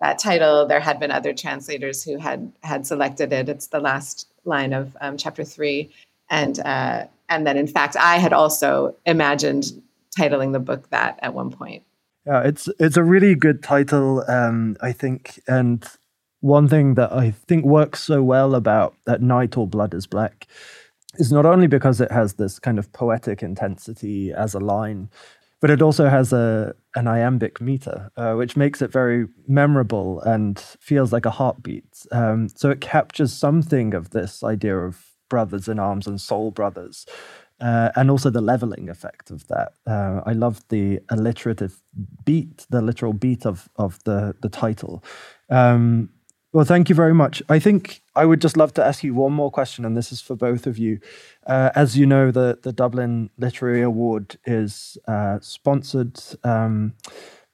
that 0.00 0.18
title. 0.18 0.66
There 0.66 0.80
had 0.80 1.00
been 1.00 1.10
other 1.10 1.32
translators 1.32 2.04
who 2.04 2.18
had 2.18 2.52
had 2.62 2.86
selected 2.86 3.32
it. 3.32 3.48
It's 3.48 3.68
the 3.68 3.80
last 3.80 4.28
line 4.44 4.72
of 4.72 4.96
um, 5.00 5.16
chapter 5.16 5.42
three, 5.42 5.90
and 6.30 6.60
uh, 6.60 7.06
and 7.28 7.46
then 7.46 7.56
in 7.56 7.66
fact, 7.66 7.96
I 7.96 8.18
had 8.18 8.32
also 8.32 8.94
imagined 9.06 9.82
titling 10.16 10.52
the 10.52 10.60
book 10.60 10.90
that 10.90 11.18
at 11.22 11.34
one 11.34 11.50
point. 11.50 11.82
Yeah, 12.26 12.42
it's 12.42 12.68
it's 12.78 12.96
a 12.96 13.02
really 13.02 13.34
good 13.34 13.62
title, 13.62 14.22
um, 14.28 14.76
I 14.80 14.92
think, 14.92 15.40
and 15.48 15.84
one 16.40 16.68
thing 16.68 16.94
that 16.94 17.12
I 17.12 17.30
think 17.30 17.64
works 17.64 18.00
so 18.00 18.22
well 18.22 18.54
about 18.54 18.94
that 19.06 19.22
night 19.22 19.56
all 19.56 19.66
blood 19.66 19.94
is 19.94 20.06
black 20.06 20.46
is 21.16 21.32
not 21.32 21.46
only 21.46 21.66
because 21.66 22.00
it 22.00 22.10
has 22.10 22.34
this 22.34 22.58
kind 22.58 22.78
of 22.78 22.92
poetic 22.92 23.42
intensity 23.42 24.32
as 24.32 24.54
a 24.54 24.60
line, 24.60 25.10
but 25.60 25.70
it 25.70 25.80
also 25.80 26.08
has 26.08 26.32
a 26.32 26.74
an 26.94 27.08
iambic 27.08 27.60
meter, 27.60 28.10
uh, 28.16 28.34
which 28.34 28.56
makes 28.56 28.82
it 28.82 28.92
very 28.92 29.26
memorable 29.48 30.20
and 30.20 30.58
feels 30.80 31.12
like 31.12 31.26
a 31.26 31.30
heartbeat. 31.30 32.06
Um, 32.12 32.48
so 32.48 32.70
it 32.70 32.80
captures 32.80 33.32
something 33.32 33.94
of 33.94 34.10
this 34.10 34.44
idea 34.44 34.76
of 34.78 35.06
brothers 35.30 35.66
in 35.68 35.78
arms 35.78 36.06
and 36.06 36.20
soul 36.20 36.50
brothers, 36.50 37.06
uh, 37.60 37.90
and 37.96 38.10
also 38.10 38.30
the 38.30 38.40
leveling 38.40 38.88
effect 38.88 39.30
of 39.30 39.46
that. 39.48 39.72
Uh, 39.86 40.20
I 40.26 40.32
love 40.32 40.60
the 40.68 41.00
alliterative 41.08 41.80
beat, 42.24 42.66
the 42.68 42.82
literal 42.82 43.12
beat 43.12 43.46
of 43.46 43.68
of 43.76 44.02
the 44.04 44.34
the 44.42 44.48
title. 44.48 45.02
Um, 45.50 46.10
well, 46.54 46.64
thank 46.64 46.88
you 46.88 46.94
very 46.94 47.12
much. 47.12 47.42
I 47.48 47.58
think 47.58 48.00
I 48.14 48.24
would 48.24 48.40
just 48.40 48.56
love 48.56 48.72
to 48.74 48.84
ask 48.84 49.02
you 49.02 49.12
one 49.12 49.32
more 49.32 49.50
question, 49.50 49.84
and 49.84 49.96
this 49.96 50.12
is 50.12 50.20
for 50.20 50.36
both 50.36 50.68
of 50.68 50.78
you. 50.78 51.00
Uh, 51.48 51.70
as 51.74 51.98
you 51.98 52.06
know, 52.06 52.30
the, 52.30 52.60
the 52.62 52.72
Dublin 52.72 53.30
Literary 53.36 53.82
Award 53.82 54.38
is 54.46 54.96
uh, 55.08 55.40
sponsored 55.40 56.20
um, 56.44 56.94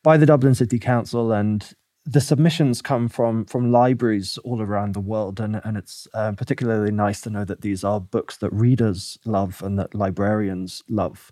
by 0.02 0.18
the 0.18 0.26
Dublin 0.26 0.54
City 0.54 0.78
Council, 0.78 1.32
and 1.32 1.72
the 2.04 2.20
submissions 2.20 2.82
come 2.82 3.08
from 3.08 3.46
from 3.46 3.72
libraries 3.72 4.36
all 4.44 4.60
around 4.60 4.92
the 4.94 5.00
world, 5.00 5.40
and 5.40 5.62
and 5.64 5.78
it's 5.78 6.06
uh, 6.12 6.32
particularly 6.32 6.90
nice 6.90 7.22
to 7.22 7.30
know 7.30 7.46
that 7.46 7.62
these 7.62 7.82
are 7.82 8.02
books 8.02 8.36
that 8.36 8.52
readers 8.52 9.18
love 9.24 9.62
and 9.62 9.78
that 9.78 9.94
librarians 9.94 10.82
love. 10.90 11.30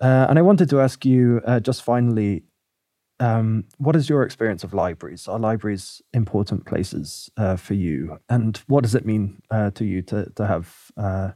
Uh, 0.00 0.26
and 0.28 0.38
I 0.38 0.42
wanted 0.42 0.70
to 0.70 0.80
ask 0.80 1.04
you 1.04 1.40
uh, 1.44 1.58
just 1.58 1.82
finally, 1.82 2.44
um, 3.20 3.64
what 3.78 3.96
is 3.96 4.08
your 4.08 4.22
experience 4.22 4.64
of 4.64 4.72
libraries? 4.74 5.28
Are 5.28 5.38
libraries 5.38 6.02
important 6.12 6.66
places 6.66 7.30
uh, 7.36 7.56
for 7.56 7.74
you, 7.74 8.18
and 8.28 8.56
what 8.66 8.82
does 8.82 8.94
it 8.94 9.04
mean 9.04 9.42
uh, 9.50 9.70
to 9.72 9.84
you 9.84 10.02
to 10.02 10.30
to 10.36 10.46
have 10.46 10.90
uh, 10.96 11.30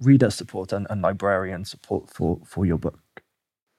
reader 0.00 0.30
support 0.30 0.72
and, 0.72 0.86
and 0.90 1.02
librarian 1.02 1.64
support 1.64 2.10
for 2.10 2.40
for 2.44 2.66
your 2.66 2.78
book? 2.78 2.98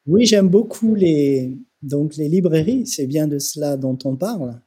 Oui, 0.06 0.26
j'aime 0.26 0.50
beaucoup 0.50 0.96
les 0.96 1.58
donc 1.82 2.16
les 2.18 2.30
librairies. 2.30 2.88
C'est 2.88 3.08
bien 3.08 3.28
de 3.28 3.40
cela 3.40 3.78
dont 3.78 4.00
on 4.06 4.16
parle. 4.16 4.62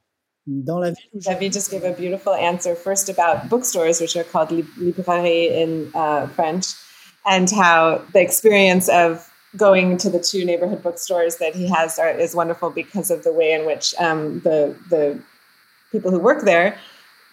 Dans 0.45 0.79
la 0.79 0.89
ville 0.89 1.09
où 1.13 1.19
David 1.19 1.53
just 1.53 1.71
gave 1.71 1.85
a 1.85 1.93
beautiful 1.93 2.33
answer 2.33 2.75
first 2.75 3.09
about 3.09 3.49
bookstores, 3.49 4.01
which 4.01 4.15
are 4.17 4.25
called 4.25 4.51
librairies 4.77 5.61
in 5.61 5.89
uh, 5.95 6.27
French, 6.35 6.75
and 7.25 7.49
how 7.49 8.01
the 8.13 8.19
experience 8.19 8.89
of 8.89 9.32
going 9.55 9.97
to 9.97 10.09
the 10.09 10.19
two 10.19 10.45
neighborhood 10.45 10.81
bookstores 10.81 11.37
that 11.37 11.55
he 11.55 11.67
has 11.67 11.99
are, 11.99 12.09
is 12.09 12.35
wonderful 12.35 12.69
because 12.69 13.11
of 13.11 13.23
the 13.23 13.31
way 13.31 13.53
in 13.53 13.65
which 13.65 13.93
um, 13.99 14.39
the 14.41 14.75
the 14.89 15.19
people 15.91 16.11
who 16.11 16.19
work 16.19 16.43
there 16.43 16.77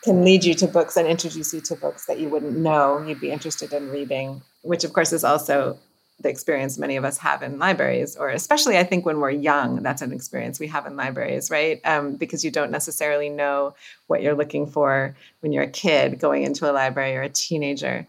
can 0.02 0.24
lead 0.24 0.44
you 0.44 0.54
to 0.54 0.66
books 0.66 0.96
and 0.96 1.06
introduce 1.06 1.52
you 1.52 1.60
to 1.60 1.76
books 1.76 2.06
that 2.06 2.18
you 2.18 2.28
wouldn't 2.28 2.56
know 2.56 3.02
you'd 3.02 3.20
be 3.20 3.30
interested 3.30 3.72
in 3.72 3.90
reading, 3.90 4.40
which 4.62 4.84
of 4.84 4.92
course 4.92 5.12
is 5.12 5.24
also 5.24 5.78
the 6.20 6.28
experience 6.28 6.78
many 6.78 6.96
of 6.96 7.04
us 7.04 7.16
have 7.18 7.42
in 7.42 7.58
libraries, 7.58 8.16
or 8.16 8.28
especially 8.28 8.76
I 8.76 8.84
think 8.84 9.06
when 9.06 9.20
we're 9.20 9.30
young, 9.30 9.82
that's 9.82 10.02
an 10.02 10.12
experience 10.12 10.60
we 10.60 10.66
have 10.66 10.86
in 10.86 10.96
libraries, 10.96 11.50
right? 11.50 11.80
Um, 11.84 12.16
because 12.16 12.44
you 12.44 12.50
don't 12.50 12.70
necessarily 12.70 13.30
know 13.30 13.74
what 14.06 14.22
you're 14.22 14.34
looking 14.34 14.66
for 14.66 15.16
when 15.40 15.52
you're 15.52 15.64
a 15.64 15.70
kid 15.70 16.18
going 16.18 16.42
into 16.42 16.70
a 16.70 16.72
library 16.72 17.16
or 17.16 17.22
a 17.22 17.30
teenager. 17.30 18.06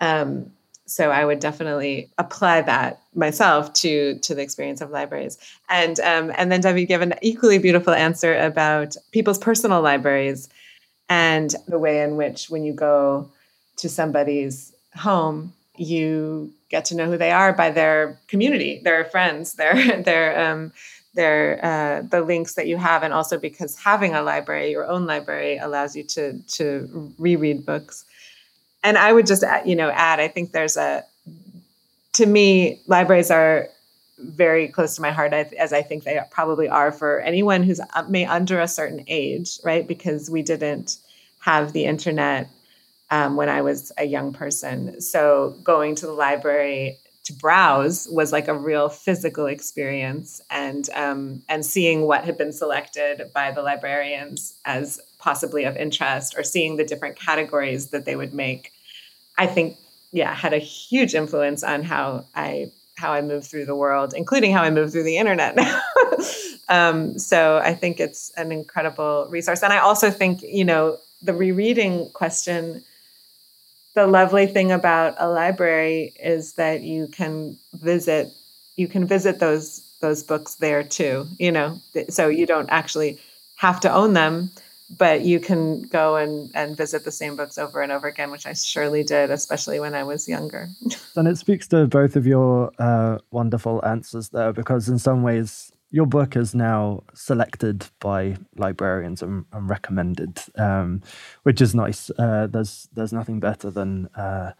Um, 0.00 0.52
so 0.86 1.10
I 1.10 1.24
would 1.24 1.40
definitely 1.40 2.08
apply 2.16 2.62
that 2.62 3.00
myself 3.14 3.72
to 3.74 4.18
to 4.20 4.34
the 4.34 4.42
experience 4.42 4.80
of 4.80 4.90
libraries. 4.90 5.36
And 5.68 5.98
um, 6.00 6.32
and 6.36 6.50
then 6.50 6.60
Debbie 6.60 6.86
gave 6.86 7.02
an 7.02 7.14
equally 7.22 7.58
beautiful 7.58 7.92
answer 7.92 8.36
about 8.38 8.96
people's 9.10 9.38
personal 9.38 9.82
libraries 9.82 10.48
and 11.08 11.54
the 11.68 11.78
way 11.78 12.02
in 12.02 12.16
which 12.16 12.50
when 12.50 12.64
you 12.64 12.72
go 12.72 13.28
to 13.76 13.88
somebody's 13.88 14.72
home, 14.94 15.52
you 15.76 16.52
get 16.68 16.84
to 16.86 16.96
know 16.96 17.06
who 17.06 17.18
they 17.18 17.30
are 17.30 17.52
by 17.52 17.70
their 17.70 18.18
community, 18.28 18.80
their 18.82 19.04
friends, 19.04 19.54
their 19.54 20.02
their 20.02 20.40
um, 20.40 20.72
their 21.14 21.64
uh, 21.64 22.02
the 22.02 22.20
links 22.20 22.54
that 22.54 22.68
you 22.68 22.76
have, 22.76 23.02
and 23.02 23.12
also 23.12 23.38
because 23.38 23.76
having 23.76 24.14
a 24.14 24.22
library, 24.22 24.70
your 24.70 24.86
own 24.86 25.06
library, 25.06 25.58
allows 25.58 25.96
you 25.96 26.04
to 26.04 26.38
to 26.42 27.12
reread 27.18 27.66
books 27.66 28.04
and 28.86 28.96
I 28.96 29.12
would 29.12 29.26
just 29.26 29.44
you 29.66 29.76
know 29.76 29.90
add 29.90 30.20
I 30.20 30.28
think 30.28 30.52
there's 30.52 30.76
a 30.76 31.04
to 32.14 32.24
me 32.24 32.80
libraries 32.86 33.30
are 33.30 33.68
very 34.18 34.68
close 34.68 34.96
to 34.96 35.02
my 35.02 35.10
heart 35.10 35.34
as 35.34 35.74
I 35.74 35.82
think 35.82 36.04
they 36.04 36.18
probably 36.30 36.68
are 36.68 36.90
for 36.90 37.20
anyone 37.20 37.62
who's 37.62 37.80
uh, 37.80 38.04
may 38.08 38.24
under 38.24 38.60
a 38.60 38.68
certain 38.68 39.04
age 39.08 39.58
right? 39.64 39.86
Because 39.86 40.30
we 40.30 40.42
didn't 40.42 40.98
have 41.40 41.72
the 41.72 41.84
internet 41.84 42.48
um, 43.10 43.36
when 43.36 43.48
I 43.48 43.60
was 43.60 43.92
a 43.98 44.04
young 44.04 44.32
person. 44.32 45.00
So 45.00 45.56
going 45.62 45.94
to 45.96 46.06
the 46.06 46.12
library 46.12 46.98
to 47.24 47.32
browse 47.32 48.08
was 48.10 48.32
like 48.32 48.48
a 48.48 48.54
real 48.54 48.88
physical 48.88 49.46
experience 49.46 50.40
and 50.48 50.88
um, 50.90 51.42
and 51.48 51.66
seeing 51.66 52.02
what 52.02 52.24
had 52.24 52.38
been 52.38 52.52
selected 52.52 53.30
by 53.34 53.50
the 53.50 53.62
librarians 53.62 54.54
as 54.64 55.00
possibly 55.18 55.64
of 55.64 55.76
interest 55.76 56.38
or 56.38 56.44
seeing 56.44 56.76
the 56.76 56.84
different 56.84 57.16
categories 57.16 57.88
that 57.90 58.04
they 58.04 58.14
would 58.14 58.32
make 58.32 58.72
I 59.38 59.46
think, 59.46 59.76
yeah, 60.12 60.34
had 60.34 60.52
a 60.52 60.58
huge 60.58 61.14
influence 61.14 61.62
on 61.62 61.82
how 61.82 62.24
I 62.34 62.70
how 62.96 63.12
I 63.12 63.20
move 63.20 63.46
through 63.46 63.66
the 63.66 63.74
world, 63.74 64.14
including 64.16 64.52
how 64.52 64.62
I 64.62 64.70
move 64.70 64.90
through 64.90 65.02
the 65.02 65.18
internet. 65.18 65.58
um, 66.68 67.18
so 67.18 67.58
I 67.58 67.74
think 67.74 68.00
it's 68.00 68.30
an 68.38 68.52
incredible 68.52 69.26
resource, 69.28 69.62
and 69.62 69.72
I 69.72 69.78
also 69.78 70.10
think 70.10 70.42
you 70.42 70.64
know 70.64 70.98
the 71.22 71.34
rereading 71.34 72.10
question. 72.10 72.82
The 73.94 74.06
lovely 74.06 74.46
thing 74.46 74.72
about 74.72 75.14
a 75.18 75.28
library 75.28 76.12
is 76.22 76.54
that 76.54 76.82
you 76.82 77.06
can 77.08 77.58
visit 77.74 78.28
you 78.76 78.88
can 78.88 79.06
visit 79.06 79.38
those 79.38 79.82
those 80.00 80.22
books 80.22 80.56
there 80.56 80.82
too. 80.82 81.26
You 81.38 81.52
know, 81.52 81.78
so 82.08 82.28
you 82.28 82.46
don't 82.46 82.68
actually 82.70 83.18
have 83.56 83.80
to 83.80 83.92
own 83.92 84.12
them 84.12 84.50
but 84.90 85.22
you 85.22 85.40
can 85.40 85.82
go 85.82 86.16
and, 86.16 86.50
and 86.54 86.76
visit 86.76 87.04
the 87.04 87.10
same 87.10 87.36
books 87.36 87.58
over 87.58 87.82
and 87.82 87.90
over 87.90 88.06
again, 88.06 88.30
which 88.30 88.46
I 88.46 88.52
surely 88.52 89.02
did, 89.02 89.30
especially 89.30 89.80
when 89.80 89.94
I 89.94 90.04
was 90.04 90.28
younger. 90.28 90.68
and 91.16 91.28
it 91.28 91.38
speaks 91.38 91.66
to 91.68 91.86
both 91.86 92.16
of 92.16 92.26
your 92.26 92.70
uh, 92.78 93.18
wonderful 93.30 93.84
answers 93.84 94.28
there, 94.28 94.52
because 94.52 94.88
in 94.88 94.98
some 94.98 95.22
ways, 95.22 95.72
your 95.90 96.06
book 96.06 96.36
is 96.36 96.54
now 96.54 97.02
selected 97.14 97.86
by 98.00 98.36
librarians 98.56 99.22
and, 99.22 99.44
and 99.52 99.70
recommended, 99.70 100.40
um, 100.56 101.02
which 101.44 101.60
is 101.60 101.74
nice. 101.74 102.10
Uh, 102.18 102.46
there's 102.48 102.88
there's 102.92 103.12
nothing 103.12 103.40
better 103.40 103.70
than 103.70 104.06
uh, 104.16 104.52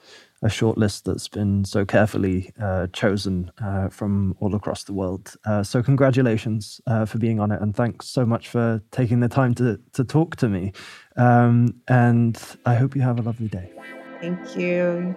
a 0.42 0.48
shortlist 0.48 1.04
that's 1.04 1.28
been 1.28 1.64
so 1.64 1.84
carefully 1.84 2.52
uh, 2.60 2.86
chosen 2.92 3.50
uh, 3.62 3.88
from 3.88 4.36
all 4.40 4.54
across 4.54 4.84
the 4.84 4.92
world. 4.92 5.34
Uh, 5.44 5.62
so, 5.62 5.82
congratulations 5.82 6.80
uh, 6.86 7.04
for 7.04 7.18
being 7.18 7.40
on 7.40 7.50
it, 7.50 7.60
and 7.60 7.74
thanks 7.74 8.06
so 8.06 8.26
much 8.26 8.48
for 8.48 8.82
taking 8.90 9.20
the 9.20 9.28
time 9.28 9.54
to 9.54 9.80
to 9.92 10.04
talk 10.04 10.36
to 10.36 10.48
me. 10.48 10.72
Um, 11.16 11.80
and 11.88 12.40
I 12.64 12.74
hope 12.74 12.94
you 12.94 13.02
have 13.02 13.18
a 13.18 13.22
lovely 13.22 13.48
day. 13.48 13.72
Thank 14.20 14.56
you. 14.56 15.16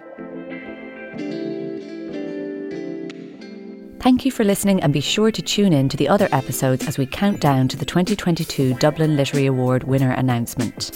Thank 4.00 4.24
you 4.24 4.32
for 4.32 4.44
listening, 4.44 4.82
and 4.82 4.94
be 4.94 5.02
sure 5.02 5.30
to 5.30 5.42
tune 5.42 5.74
in 5.74 5.90
to 5.90 5.96
the 5.98 6.08
other 6.08 6.26
episodes 6.32 6.88
as 6.88 6.96
we 6.96 7.04
count 7.04 7.38
down 7.38 7.68
to 7.68 7.76
the 7.76 7.84
2022 7.84 8.72
Dublin 8.74 9.14
Literary 9.14 9.44
Award 9.44 9.84
winner 9.84 10.12
announcement. 10.12 10.90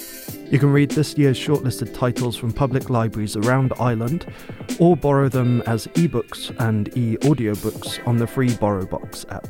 You 0.50 0.58
can 0.58 0.72
read 0.72 0.90
this 0.90 1.14
year's 1.18 1.38
shortlisted 1.38 1.92
titles 1.92 2.34
from 2.34 2.50
public 2.50 2.88
libraries 2.88 3.36
around 3.36 3.74
Ireland, 3.78 4.32
or 4.78 4.96
borrow 4.96 5.28
them 5.28 5.62
as 5.66 5.86
ebooks 5.88 6.58
and 6.60 6.88
e 6.96 7.18
audiobooks 7.18 8.04
on 8.06 8.16
the 8.16 8.26
free 8.26 8.48
BorrowBox 8.48 9.30
app. 9.30 9.48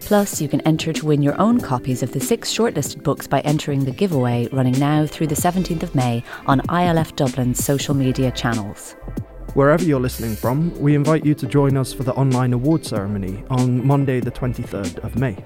Plus, 0.00 0.40
you 0.40 0.48
can 0.48 0.60
enter 0.62 0.92
to 0.92 1.06
win 1.06 1.22
your 1.22 1.40
own 1.40 1.60
copies 1.60 2.02
of 2.02 2.10
the 2.10 2.20
six 2.20 2.52
shortlisted 2.52 3.04
books 3.04 3.28
by 3.28 3.38
entering 3.40 3.84
the 3.84 3.92
giveaway 3.92 4.48
running 4.50 4.76
now 4.76 5.06
through 5.06 5.28
the 5.28 5.36
17th 5.36 5.84
of 5.84 5.94
May 5.94 6.24
on 6.46 6.62
ILF 6.62 7.14
Dublin's 7.14 7.64
social 7.64 7.94
media 7.94 8.32
channels. 8.32 8.96
Wherever 9.54 9.82
you're 9.82 9.98
listening 9.98 10.36
from, 10.36 10.78
we 10.78 10.94
invite 10.94 11.24
you 11.24 11.34
to 11.34 11.46
join 11.46 11.74
us 11.76 11.92
for 11.92 12.04
the 12.04 12.14
online 12.14 12.52
award 12.52 12.84
ceremony 12.84 13.42
on 13.50 13.84
Monday, 13.86 14.20
the 14.20 14.30
23rd 14.30 14.98
of 14.98 15.16
May. 15.16 15.36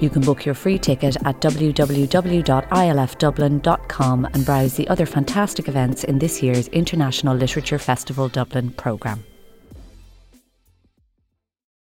You 0.00 0.10
can 0.10 0.22
book 0.22 0.44
your 0.44 0.54
free 0.54 0.78
ticket 0.78 1.16
at 1.24 1.40
www.ilfdublin.com 1.40 4.24
and 4.24 4.46
browse 4.46 4.74
the 4.74 4.88
other 4.88 5.06
fantastic 5.06 5.68
events 5.68 6.04
in 6.04 6.18
this 6.18 6.42
year's 6.42 6.66
International 6.68 7.36
Literature 7.36 7.78
Festival 7.78 8.28
Dublin 8.28 8.70
programme. 8.70 9.24